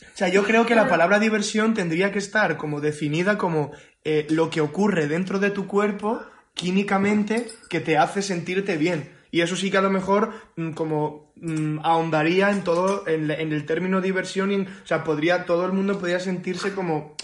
[0.01, 3.71] O sea, yo creo que la palabra diversión tendría que estar como definida como
[4.03, 9.11] eh, lo que ocurre dentro de tu cuerpo químicamente que te hace sentirte bien.
[9.29, 13.51] Y eso sí que a lo mejor mm, como mm, ahondaría en todo, en, en
[13.51, 17.15] el término diversión, y o sea, podría, todo el mundo podría sentirse como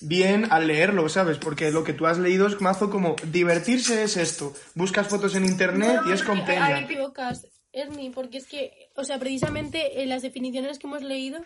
[0.00, 1.38] bien al leerlo, ¿sabes?
[1.38, 4.52] Porque lo que tú has leído es mazo como divertirse es esto.
[4.74, 6.80] Buscas fotos en internet y es con peña.
[6.80, 11.40] equivocas, Ernie, porque es que, o sea, precisamente en las definiciones que hemos leído,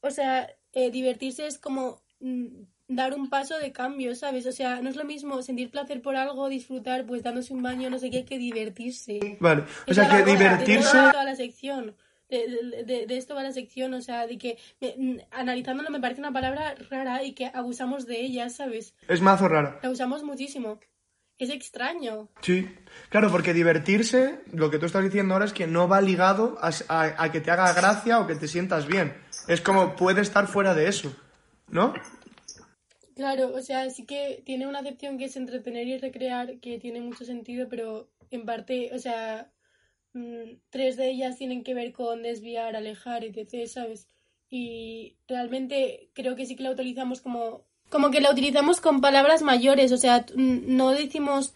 [0.00, 4.46] o sea, eh, divertirse es como mm, dar un paso de cambio, ¿sabes?
[4.46, 7.88] O sea, no es lo mismo sentir placer por algo, disfrutar, pues dándose un baño,
[7.90, 9.38] no sé qué, que divertirse.
[9.40, 10.90] Vale, o sea que cosa, de divertirse...
[10.90, 11.94] toda la sección.
[12.28, 15.90] De, de- de- de esto va la sección, o sea, de que me- mm, analizándolo
[15.90, 18.94] me parece una palabra rara y que abusamos de ella, ¿sabes?
[19.08, 19.78] Es mazo rara.
[19.82, 20.80] La usamos muchísimo.
[21.36, 22.28] Es extraño.
[22.42, 22.68] Sí,
[23.08, 26.70] claro, porque divertirse, lo que tú estás diciendo ahora es que no va ligado a,
[26.88, 29.14] a- a que te haga gracia o que te sientas bien.
[29.48, 31.14] Es como puede estar fuera de eso,
[31.68, 31.92] ¿no?
[33.14, 37.00] Claro, o sea, sí que tiene una acepción que es entretener y recrear, que tiene
[37.00, 39.52] mucho sentido, pero en parte, o sea,
[40.14, 44.08] mm, tres de ellas tienen que ver con desviar, alejar, etc., ¿sabes?
[44.50, 49.42] Y realmente creo que sí que la utilizamos como, como que la utilizamos con palabras
[49.42, 51.54] mayores, o sea, no decimos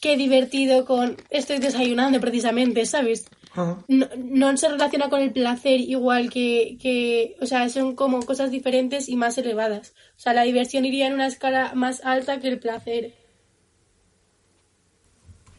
[0.00, 3.26] qué divertido con estoy desayunando precisamente, ¿sabes?
[3.56, 3.84] Ajá.
[3.86, 8.50] no, no se relaciona con el placer igual que, que, o sea, son como cosas
[8.50, 9.94] diferentes y más elevadas.
[10.16, 13.14] O sea, la diversión iría en una escala más alta que el placer.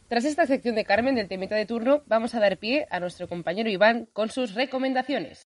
[0.09, 3.27] Tras esta sección de Carmen del temita de turno, vamos a dar pie a nuestro
[3.27, 5.47] compañero Iván con sus recomendaciones.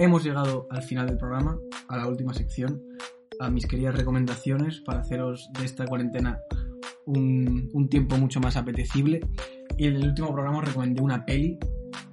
[0.00, 2.82] Hemos llegado al final del programa, a la última sección,
[3.38, 6.38] a mis queridas recomendaciones para haceros de esta cuarentena
[7.04, 9.20] un, tiempo mucho más apetecible.
[9.76, 11.58] Y en el último programa os recomendé una peli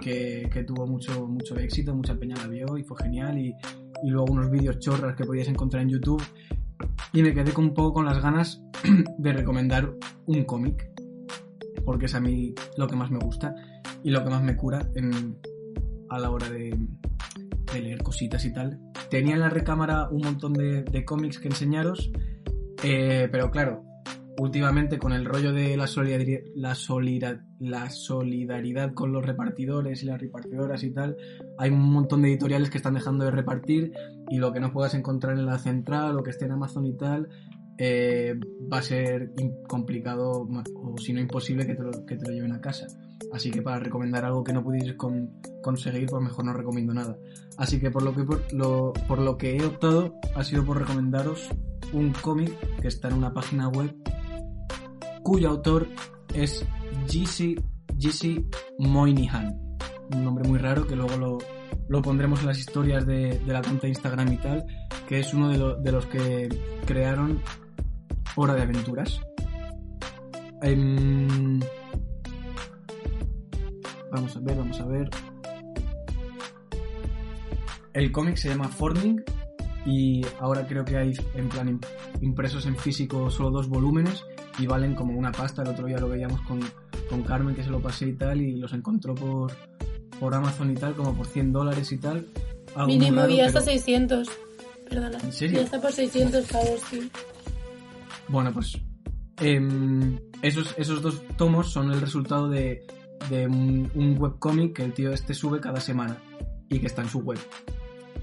[0.02, 3.38] que, tuvo mucho, mucho éxito, mucha peña la vio y fue genial.
[3.38, 3.56] Y,
[4.04, 6.22] luego unos vídeos chorras que podíais encontrar en YouTube.
[7.14, 8.62] Y me quedé un poco con las ganas
[9.18, 9.94] de recomendar
[10.26, 10.92] un cómic,
[11.86, 13.56] porque es a mí lo que más me gusta
[14.04, 14.86] y lo que más me cura
[16.10, 16.78] a la hora de,
[17.82, 18.80] leer cositas y tal.
[19.10, 22.12] Tenía en la recámara un montón de, cómics que enseñaros,
[22.84, 23.84] eh, pero claro,
[24.40, 30.06] últimamente con el rollo de la solidaridad, la, solida- la solidaridad con los repartidores y
[30.06, 31.18] las repartidoras y tal,
[31.58, 33.94] hay un montón de editoriales que están dejando de repartir
[34.30, 36.96] y lo que no puedas encontrar en la central o que esté en Amazon y
[36.96, 37.30] tal,
[37.78, 38.34] eh,
[38.72, 39.34] va a ser
[39.68, 41.92] complicado o si no imposible que te, lo,
[42.32, 42.88] lleven a casa.
[43.34, 47.18] Así que para recomendar algo que no pudieses con- conseguir, pues mejor no recomiendo nada.
[47.58, 51.50] Así que por lo que, he optado ha sido por recomendaros
[51.94, 52.52] un cómic
[52.82, 53.96] que está en una página web
[55.24, 55.88] cuyo autor
[56.34, 56.66] es
[57.08, 57.62] GC,
[57.98, 58.46] GC
[58.80, 59.56] Moynihan.
[60.14, 61.40] Un nombre muy raro que luego
[61.90, 64.66] lo, pondremos en las historias de, la cuenta de Instagram y tal,
[65.08, 66.48] que es uno de los que
[66.86, 67.42] crearon
[68.40, 69.20] Hora de Aventuras.
[70.62, 71.60] Em,
[74.12, 75.10] vamos a ver, vamos a ver.
[77.94, 79.24] El cómic se llama Forming
[79.86, 81.86] y ahora creo que hay en plan im-
[82.22, 84.24] impresos en físico solo dos volúmenes
[84.60, 85.64] y valen como una pasta.
[85.64, 86.60] El otro día lo veíamos con,
[87.10, 89.52] con Carmen que se lo pasé y tal y los encontró por,
[90.20, 92.28] por Amazon y tal como por 100 dólares y tal.
[92.76, 94.30] Algo Mínimo raro, vi hasta pero- 600.
[94.88, 95.18] Perdona.
[95.24, 95.58] ¿En serio?
[95.60, 97.12] Ya está por 600 pavos, sí.
[98.30, 98.78] Bueno, pues
[99.40, 102.86] em, esos, esos dos tomos son el resultado de,
[103.30, 106.18] de un, un webcómic que el tío este sube cada semana
[106.70, 107.40] y que está en su web.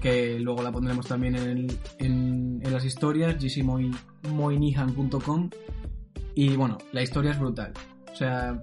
[0.01, 1.67] Que luego la pondremos también en,
[1.99, 5.49] en, en las historias, gcmoynihan.com.
[6.35, 7.73] Y bueno, la historia es brutal.
[8.11, 8.61] O sea,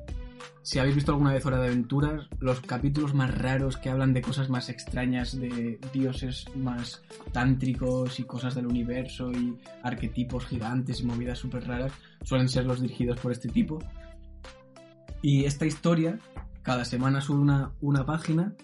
[0.62, 4.22] si habéis visto alguna vez Hora de Aventuras, los capítulos más raros que hablan de
[4.22, 11.05] cosas más extrañas, de dioses más tántricos y cosas del universo y arquetipos gigantes y
[11.05, 13.80] movidas súper raras, suelen ser los dirigidos por este tipo.
[15.20, 16.18] Y esta historia,
[16.62, 18.55] cada semana sube una, una página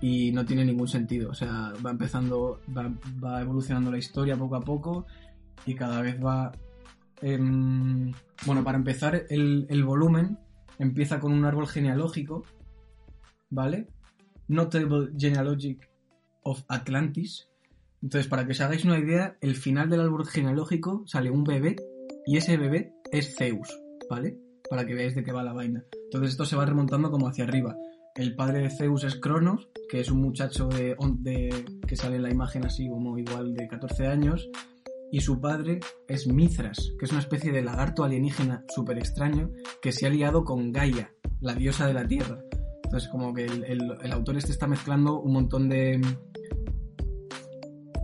[0.00, 1.30] y no tiene ningún sentido.
[1.30, 5.06] O sea, va empezando, va, va evolucionando la historia poco a poco
[5.66, 6.52] y cada vez va...
[7.22, 8.12] em,
[8.44, 10.38] bueno, para empezar, el, el volumen
[10.78, 12.44] empieza con un árbol genealógico,
[13.50, 13.88] ¿vale?
[14.48, 15.88] Notable Genealogic
[16.42, 17.48] of Atlantis.
[18.02, 21.76] Entonces, para que os hagáis una idea, el final del árbol genealógico sale un bebé
[22.26, 23.68] y ese bebé es Zeus,
[24.10, 24.36] ¿vale?
[24.68, 25.84] Para que veáis de qué va la vaina.
[26.04, 27.76] Entonces esto se va remontando como hacia arriba.
[28.14, 32.22] El padre de Zeus es Cronos, que es un muchacho de, de- que sale en
[32.22, 34.48] la imagen así como igual de 14 años.
[35.12, 39.50] Y su padre es Mithras, que es una especie de lagarto alienígena súper extraño
[39.80, 42.38] que se ha liado con Gaia, la diosa de la tierra.
[42.84, 46.00] Entonces como que el, el- autor este está mezclando un montón de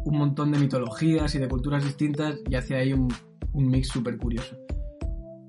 [0.04, 3.08] un montón de mitologías y de culturas distintas y hace ahí un,
[3.52, 4.56] un mix súper curioso.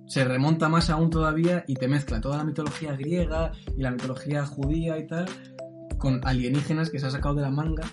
[0.07, 4.45] Se remonta más aún todavía y te mezcla toda la mitología griega y la mitología
[4.45, 5.25] judía y tal
[5.97, 7.83] con alienígenas que se ha sacado de la manga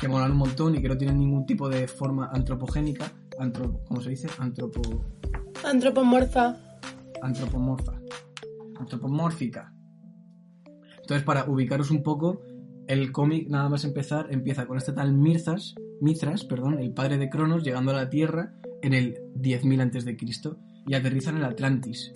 [0.00, 4.00] que molan un montón y que no tienen ningún tipo de forma antropogénica, antro, ¿cómo
[4.00, 4.28] se dice?
[4.38, 4.80] Antropo,
[5.64, 6.56] Antropomorfa.
[7.22, 7.98] antropomorfa,
[8.78, 9.72] antropomórfica.
[11.00, 12.42] Entonces, para ubicaros un poco,
[12.88, 17.30] el cómic, nada más empezar, empieza con este tal Mithras, Mithras, perdón, el padre de
[17.30, 21.44] Cronos, llegando a la Tierra en el 10.000 antes de Cristo y aterriza en el
[21.44, 22.12] Atlantis.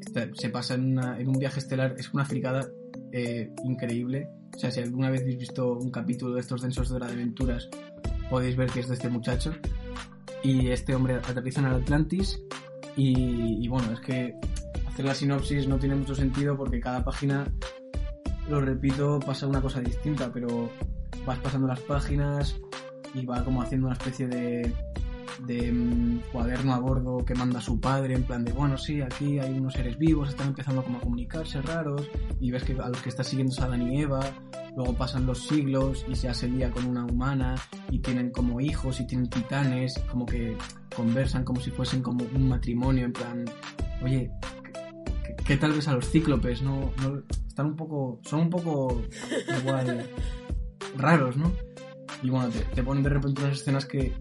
[0.00, 2.68] Este- se pasa en, una- en un viaje estelar, es una fricada
[3.12, 4.28] eh, increíble.
[4.58, 7.68] O sea, si alguna vez habéis visto un capítulo de estos densos de hora aventuras,
[8.28, 9.54] podéis ver que es de este muchacho.
[10.42, 12.42] Y este hombre aterriza en el Atlantis.
[12.96, 14.34] Y, y bueno, es que
[14.88, 17.46] hacer la sinopsis no tiene mucho sentido porque cada página,
[18.48, 20.68] lo repito, pasa una cosa distinta, pero
[21.24, 22.56] vas pasando las páginas
[23.14, 24.74] y va como haciendo una especie de,
[25.46, 29.38] de mm, cuaderno a bordo que manda su padre, en plan de, bueno, sí, aquí
[29.38, 32.08] hay unos seres vivos, están empezando como a comunicarse raros,
[32.40, 34.20] y ves que a los que está siguiendo es Adán y Eva,
[34.76, 37.54] luego pasan los siglos y se lía con una humana,
[37.90, 40.56] y tienen como hijos y tienen titanes, como que
[40.94, 43.44] conversan como si fuesen como un matrimonio, en plan,
[44.02, 44.30] oye,
[45.24, 46.62] ¿qué, qué tal ves a los cíclopes?
[46.62, 49.02] No, no, están un poco, son un poco
[49.60, 50.08] igual
[50.96, 51.52] raros, ¿no?
[52.22, 54.12] Y bueno, te, te ponen de repente unas escenas que,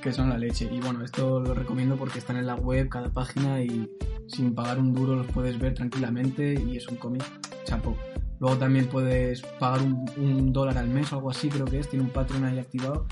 [0.00, 0.68] que son la leche.
[0.70, 3.90] Y bueno, esto lo recomiendo porque están en la web cada página y
[4.26, 7.24] sin pagar un duro los puedes ver tranquilamente y es un cómic
[7.64, 7.96] chapo.
[8.40, 11.88] Luego también puedes pagar un, un dólar al mes o algo así, creo que es,
[11.88, 13.06] tiene un Patreon ahí activado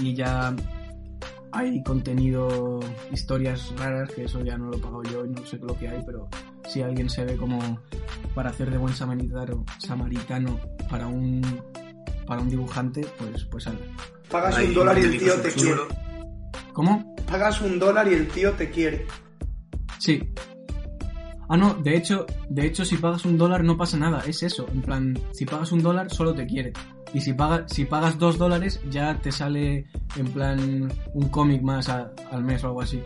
[0.00, 0.54] y ya
[1.54, 2.80] hay contenido,
[3.12, 5.88] historias raras, que eso ya no lo he pagado yo y no sé lo que
[5.88, 6.28] hay, pero
[6.68, 7.78] si alguien se ve como
[8.34, 10.58] para hacer de buen samaritano, samaritano
[10.90, 11.42] para un
[12.26, 13.82] para un dibujante, pues pues algo.
[14.30, 15.80] Pagas Hay un dólar y el tío te quiere.
[16.74, 17.14] ¿Cómo?
[17.26, 19.06] Pagas un dólar y el tío te quiere.
[19.98, 20.20] Sí.
[21.48, 24.66] Ah, no, de hecho, de hecho, si pagas un dólar no pasa nada, es eso.
[24.72, 26.72] En plan, si pagas un dólar solo te quiere.
[27.14, 31.88] Y si, paga, si pagas dos dólares ya te sale en plan un cómic más
[31.88, 33.00] a- al mes o algo así.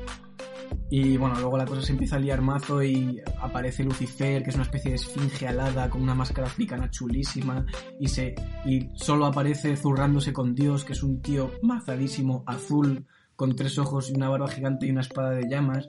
[0.90, 4.54] Y bueno, luego la cosa se empieza a liar mazo y aparece Lucifer, que es
[4.54, 7.66] una especie de esfinge alada con una máscara africana chulísima,
[8.00, 13.06] y, se, y solo aparece zurrándose con Dios, que es un tío mazadísimo, azul,
[13.38, 15.88] con tres ojos y una barba gigante y una espada de llamas.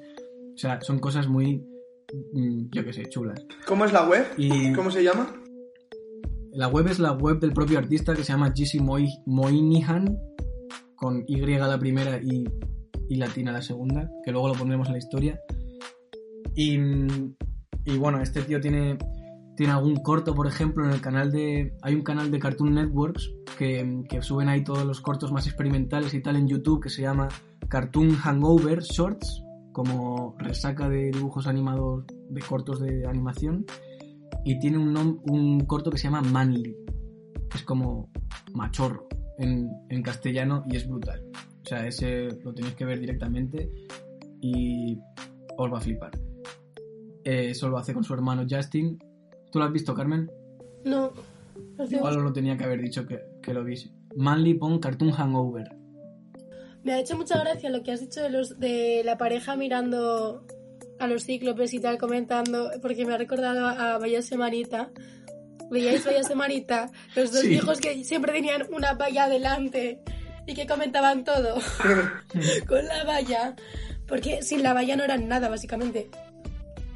[0.53, 1.57] O sea, son cosas muy,
[2.33, 3.43] mm, yo qué sé, chulas.
[3.65, 4.23] ¿Cómo es la web?
[4.37, 5.35] Y ¿Cómo se llama?
[6.51, 10.15] la web es la web del propio artista que se llama Jesse Moi- Moynihan,
[10.95, 12.43] con Y la primera y,
[13.07, 15.39] y latina la segunda, que luego lo pondremos en la historia.
[16.55, 17.35] Y, mm,
[17.85, 18.97] y bueno, este tío tiene,
[19.60, 21.74] tiene algún corto, por ejemplo, en el canal de...
[21.82, 26.22] Hay un canal de Cartoon Networks que, suben ahí todos los cortos más experimentales y
[26.22, 27.28] tal en YouTube que se llama
[27.68, 29.43] Cartoon Hangover Shorts,
[29.74, 33.66] como resaca de dibujos animados, de cortos de animación.
[34.45, 36.78] Y tiene un, nom- un corto que se llama Manly,
[37.53, 38.10] es como
[38.53, 41.22] machorro en, en castellano y es brutal.
[41.36, 43.70] O sea, ese lo tenéis que ver directamente
[44.39, 44.97] y
[45.57, 46.12] os va a flipar.
[47.26, 48.97] Eh, eso lo hace con su hermano Justin.
[49.51, 50.29] ¿Tú lo has visto, Carmen?
[50.85, 51.11] No.
[51.89, 53.89] Igual os lo tenía que haber dicho que, que lo viste.
[54.15, 55.75] Manly pon Cartoon Hangover.
[56.83, 60.45] Me ha hecho mucha gracia lo que has dicho de los de la pareja mirando
[60.99, 64.89] a los cíclopes y tal, comentando, porque me ha recordado a Vaya Semanita.
[65.71, 66.89] ¿Veíais Vaya Semanita?
[67.15, 67.53] Los dos Sí.
[67.53, 70.01] hijos que siempre tenían una valla delante
[70.47, 71.55] y que comentaban todo
[72.67, 73.55] con la valla.
[74.07, 76.09] Porque sin la valla no eran nada, básicamente.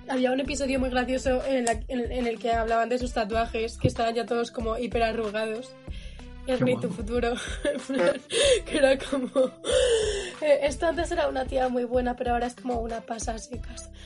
[0.09, 3.77] Había un episodio muy gracioso en, la- en- en el que hablaban de sus tatuajes,
[3.77, 5.73] que estaban ya todos como hiper arrugados.
[6.45, 7.33] Es mi tu futuro.
[8.65, 9.29] Que era como.
[10.41, 13.89] eh, Esto antes era una tía muy buena, pero ahora es como una pasa secas.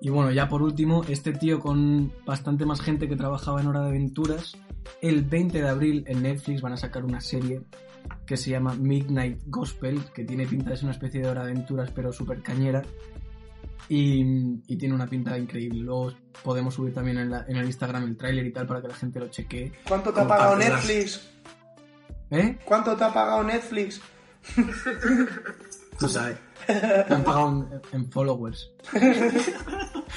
[0.00, 3.80] Y bueno, ya por último, este tío con bastante más gente que trabajaba en Hora
[3.80, 4.56] de Aventuras,
[5.02, 7.62] el 20 de abril en Netflix van a sacar una serie
[8.26, 11.52] que se llama Midnight Gospel, que tiene pinta de ser una especie de Hora de
[11.52, 12.82] Aventuras pero súper cañera.
[13.90, 14.20] Y,
[14.66, 15.80] y tiene una pinta increíble.
[15.80, 16.12] Luego
[16.44, 18.94] podemos subir también en, la- en el Instagram el tráiler y tal para que la
[18.94, 19.72] gente lo chequee.
[19.88, 21.26] ¿Cuánto te ha pagado Netflix?
[22.30, 22.58] ¿Eh?
[22.66, 24.00] ¿Cuánto te ha pagado Netflix?
[25.98, 26.36] Tú sabes.
[26.68, 28.70] Me han pagado en, en followers.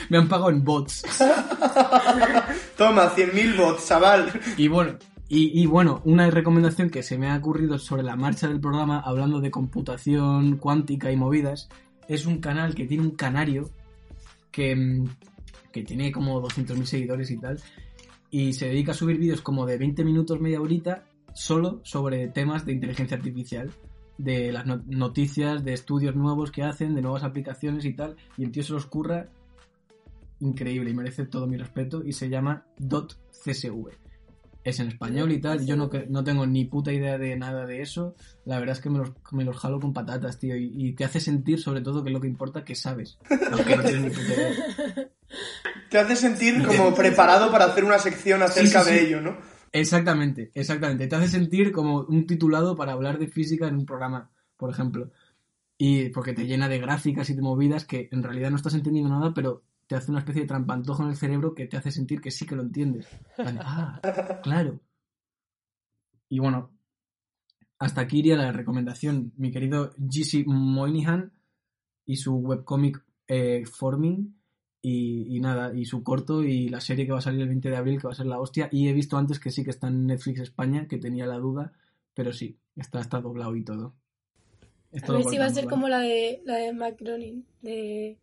[0.10, 1.04] Me han pagado en bots.
[2.78, 4.32] Toma, 100.000 bots, chaval.
[4.58, 4.98] Y bueno,
[5.34, 9.40] y, bueno, una recomendación que se me ha ocurrido sobre la marcha del programa, hablando
[9.40, 11.70] de computación cuántica y movidas,
[12.10, 13.70] es un canal que tiene un canario
[14.52, 15.08] que, mm,
[15.72, 17.62] que tiene como 200.000 seguidores y tal,
[18.30, 22.66] y se dedica a subir vídeos como de 20 minutos, media horita, solo sobre temas
[22.66, 23.72] de inteligencia artificial,
[24.18, 28.44] de las no- noticias, de estudios nuevos que hacen, de nuevas aplicaciones y tal, y
[28.44, 29.30] el tío se los curra
[30.42, 34.01] increíble y merece todo mi respeto, y se llama .csv
[34.64, 35.66] es en español y tal.
[35.66, 38.16] Yo no, que- no tengo ni puta idea de nada de eso.
[38.46, 40.56] La verdad es que me los, me los jalo con patatas, tío.
[40.56, 43.18] Y, y te hace sentir, sobre todo, que es lo que importa, que sabes.
[43.52, 45.10] Aunque no tienes ni puta idea.
[45.90, 49.38] Te hace sentir como preparado para hacer una sección acerca Sí, sí, de ello, ¿no?
[49.74, 51.08] Exactamente, exactamente.
[51.08, 55.12] Te hace sentir como un titulado para hablar de física en un programa, por ejemplo.
[55.78, 59.10] Y porque te llena de gráficas y de movidas que en realidad no estás entendiendo
[59.10, 62.22] nada, pero te hace una especie de trampantojo en el cerebro que te hace sentir
[62.22, 63.10] que sí que lo entiendes.
[63.38, 64.00] Ah,
[64.42, 64.80] claro.
[66.30, 66.72] Y bueno,
[67.78, 69.34] hasta aquí iría la recomendación.
[69.36, 70.46] Mi querido G.C.
[70.48, 71.34] Moynihan
[72.06, 74.34] y su webcomic eh, Forming.
[74.82, 77.70] Y, y nada, y su corto y la serie que va a salir el 20
[77.70, 78.70] de abril, que va a ser la hostia.
[78.72, 81.74] Y he visto antes que sí que está en Netflix España, que tenía la duda,
[82.14, 83.94] pero sí, está, está doblado y todo.
[84.94, 88.21] Es A todo ver si va a ser como la de la de McRonin, de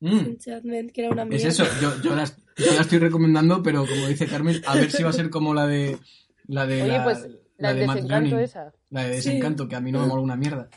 [0.00, 2.24] Mm, Enchantment, que era una es eso, yo, yo, la,
[2.56, 5.52] yo la estoy recomendando, pero como dice Carmen, a ver si va a ser como
[5.54, 5.98] la de.
[6.46, 7.26] La de Oye, la, pues
[7.58, 8.72] la, de del Matt desencanto esa.
[8.90, 9.28] La de Sí.
[9.28, 10.68] desencanto, que a mí no me mola una mierda.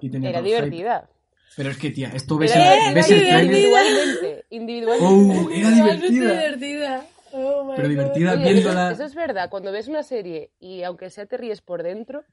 [0.00, 0.56] Y tenía Era el hype.
[0.56, 1.08] divertida.
[1.56, 3.44] Pero es que, tía, esto ves, Era, el, ¡Eh, ves era el tráiler.
[3.54, 4.44] individualmente.
[4.50, 5.40] Individualmente.
[5.40, 5.50] ¡Oh!
[5.50, 6.32] Era divertida.
[6.32, 7.06] divertida.
[7.32, 7.90] Oh my Pero God.
[7.90, 8.86] divertida Oye, viéndola.
[8.90, 12.24] Eso, eso es verdad, cuando ves una serie y aunque sea te ríes por dentro,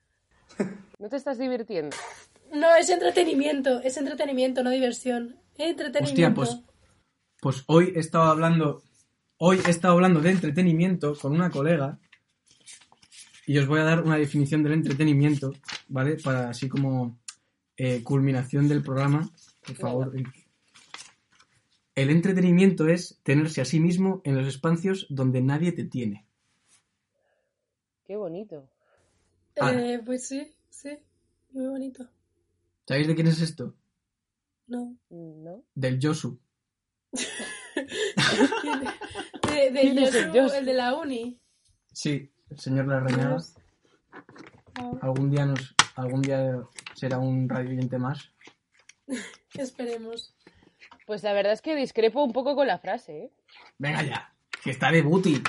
[0.99, 1.95] no te estás divirtiendo.
[2.53, 5.35] No, es entretenimiento, es entretenimiento, no diversión.
[5.57, 6.03] Entretenimiento.
[6.03, 6.61] Hostia, pues,
[7.41, 8.83] pues hoy he estado hablando.
[9.37, 11.99] Hoy he estado hablando de entretenimiento con una colega.
[13.45, 15.53] Y os voy a dar una definición del entretenimiento,
[15.87, 16.17] ¿vale?
[16.17, 17.17] Para así como
[17.77, 19.29] eh, culminación del programa.
[19.65, 20.13] Por favor.
[21.95, 26.27] El entretenimiento es tenerse a sí mismo en los espacios donde nadie te tiene.
[28.05, 28.69] Qué bonito.
[29.55, 30.97] Eh, pues sí, sí,
[31.51, 32.07] muy bonito.
[32.87, 33.73] ¿Sabéis de quién es esto?
[34.67, 34.97] No.
[35.09, 35.63] ¿No?
[35.73, 36.39] Del Josu.
[39.47, 40.55] De, de ¿Quién es el Josu, Josu?
[40.55, 41.39] el de la uni.
[41.91, 43.37] Sí, el señor Larrañaga.
[44.75, 44.91] Ah.
[45.01, 46.61] Algún día nos, algún día
[46.93, 48.31] será un radio oyente más.
[49.53, 50.35] Esperemos.
[51.05, 53.31] Pues la verdad es que discrepo un poco con la frase, ¿eh?
[53.77, 55.41] Venga ya, que está de booty.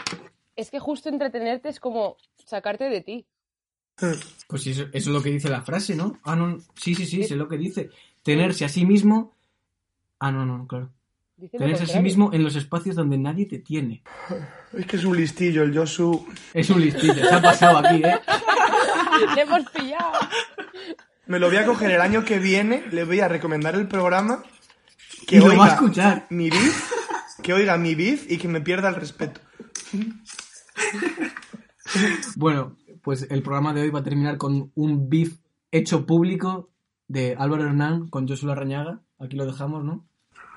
[0.57, 2.17] Es que justo entretenerte es como
[2.47, 3.27] sacarte de ti.
[4.47, 6.21] Pues eso, eso es lo que dice la frase, ¿no?
[6.23, 7.91] Ah, no, sí, sí, sí, sé lo que dice.
[8.23, 9.35] Tenerse a sí mismo...
[10.19, 10.91] Ah, no, no, claro.
[11.37, 14.03] Dice Tenerse a sí mismo en los espacios donde nadie te tiene.
[14.73, 16.27] Es que es un listillo el Josu.
[16.53, 18.19] Es un listillo, se ha pasado aquí, ¿eh?
[19.35, 20.13] ¡Le hemos pillado!
[21.27, 24.43] Me lo voy a coger el año que viene, le voy a recomendar el programa.
[25.27, 26.27] Que Y lo oiga va a escuchar.
[26.31, 26.91] mi beef,
[27.43, 29.41] que oiga mi beef y que me pierda el respeto.
[32.37, 35.37] Bueno, pues el programa de hoy va a terminar con un beef
[35.71, 36.71] hecho público
[37.09, 39.01] de Álvaro Hernán con Joshua Rañaga.
[39.19, 40.07] Aquí lo dejamos, ¿no?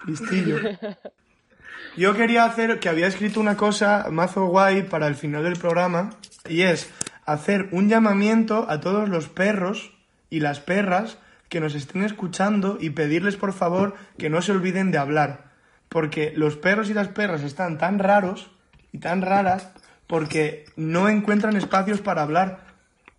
[0.06, 0.58] Listillo.
[1.98, 6.12] Yo quería hacer, que había escrito una cosa mazo guay para el final del programa,
[6.48, 6.90] y es
[7.26, 9.94] hacer un llamamiento a todos los perros
[10.30, 11.18] y las perras
[11.50, 15.52] que nos estén escuchando y pedirles por favor que no se olviden de hablar.
[15.90, 18.52] Porque los perros y las perras están tan raros
[18.94, 19.72] y tan raras
[20.08, 22.71] porque no encuentran espacios para hablar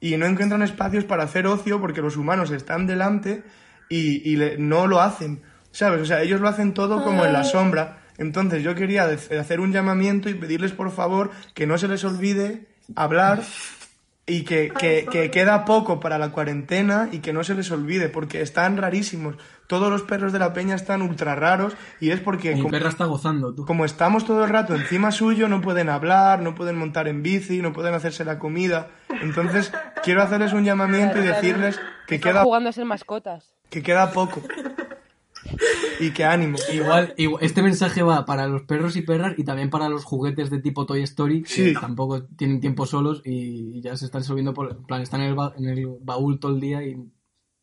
[0.02, 3.42] y no encuentran espacios para hacer ocio porque los humanos están delante
[3.88, 5.40] y, y le- no lo hacen,
[5.70, 6.02] ¿sabes?
[6.02, 7.98] O sea, ellos lo hacen todo como en la sombra.
[8.18, 12.66] Entonces yo quería hacer un llamamiento y pedirles por favor que no se les olvide
[12.94, 13.42] hablar
[14.24, 18.08] y que, que, que queda poco para la cuarentena y que no se les olvide
[18.08, 19.34] porque están rarísimos.
[19.66, 22.54] Todos los perros de la peña están ultra raros y es porque...
[22.54, 23.64] Mi como- perra está gozando, tú.
[23.66, 27.62] como estamos todo el rato encima suyo, no pueden hablar, no pueden montar en bici,
[27.62, 28.88] no pueden hacerse la comida.
[29.22, 29.72] Entonces,
[30.04, 33.54] quiero hacerles un llamamiento y decirles que Están queda, jugando a ser mascotas.
[33.70, 34.42] que queda poco.
[36.00, 36.58] Y que ánimo.
[36.72, 40.50] Igual, igual- este mensaje va para los perros y perras y también para los juguetes
[40.50, 41.72] de tipo Toy Story, que Sí.
[41.74, 44.70] tampoco tienen tiempo solos y ya se están subiendo por...
[44.72, 46.96] En plan, están en el, ba- en el baúl todo el día y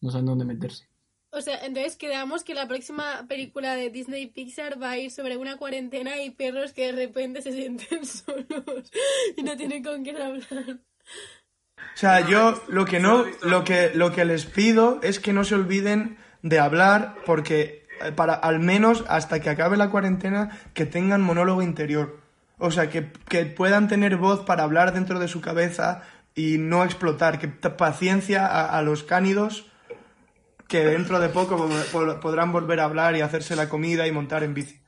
[0.02, 0.88] no saben dónde meterse.
[1.32, 5.38] O sea, entonces quedamos que la próxima película de Disney Pixar va a ir sobre
[5.38, 8.92] una cuarentena y perros que de repente se sienten solos
[9.38, 10.80] y no tienen con quién hablar.
[11.78, 15.44] O sea, yo lo que no, lo que, lo que les pido es que no
[15.44, 17.79] se olviden de hablar porque
[18.16, 22.20] para al menos hasta que acabe la cuarentena que tengan monólogo interior.
[22.58, 26.02] O sea, que, que puedan tener voz para hablar dentro de su cabeza
[26.36, 27.40] y no explotar.
[27.40, 29.66] Que paciencia a, a los cánidos
[30.68, 34.12] que dentro de poco pod- pod- podrán volver a hablar y hacerse la comida y
[34.12, 34.80] montar en bici.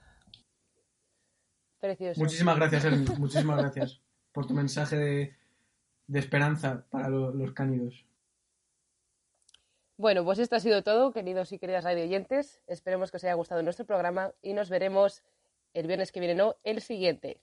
[1.79, 2.19] Precioso.
[2.19, 4.01] Muchísimas gracias, Elmi, muchísimas gracias
[4.31, 5.35] por tu mensaje de,
[6.07, 8.05] de esperanza para lo- los cánidos.
[10.01, 12.59] Bueno, pues esto ha sido todo, queridos y queridas radio oyentes.
[12.65, 15.21] Esperemos que os haya gustado nuestro programa y nos veremos
[15.75, 17.39] el viernes que viene, no, el siguiente.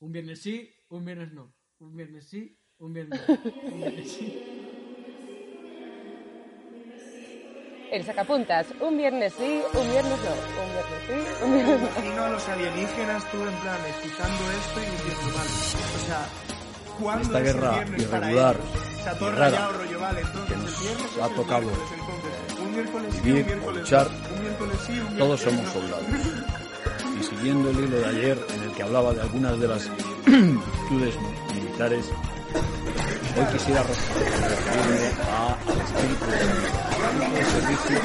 [0.00, 1.54] Un viernes sí, un viernes no.
[1.78, 3.38] Un viernes sí, un viernes no.
[3.72, 4.42] Un viernes sí.
[7.92, 11.86] El sacapuntas, un viernes sí, un viernes no, un viernes sí, un viernes no.
[11.86, 15.50] Imagino a los alienígenas tú en plan escuchando esto y diciendo, vale,
[15.94, 16.28] o sea,
[17.00, 18.91] ¿cuándo Esta es el guerra viernes para irregular ellos?
[19.02, 22.72] Sea, todo rayado, rollo, vale, entonces que el nos viernes ha tocado miércoles, entonces, un
[22.72, 26.06] miércoles sí, vivir un o miércoles luchar, no, un miércoles sí, un todos somos soldados.
[27.20, 29.90] Y siguiendo el hilo de ayer en el que hablaba de algunas de las
[30.26, 31.14] virtudes
[31.54, 32.06] militares,
[33.36, 36.62] hoy quisiera referirme a, al espíritu de
[37.34, 37.98] de servicio.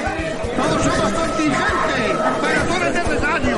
[0.55, 3.57] Todos somos contingentes, pero tú eres necesario.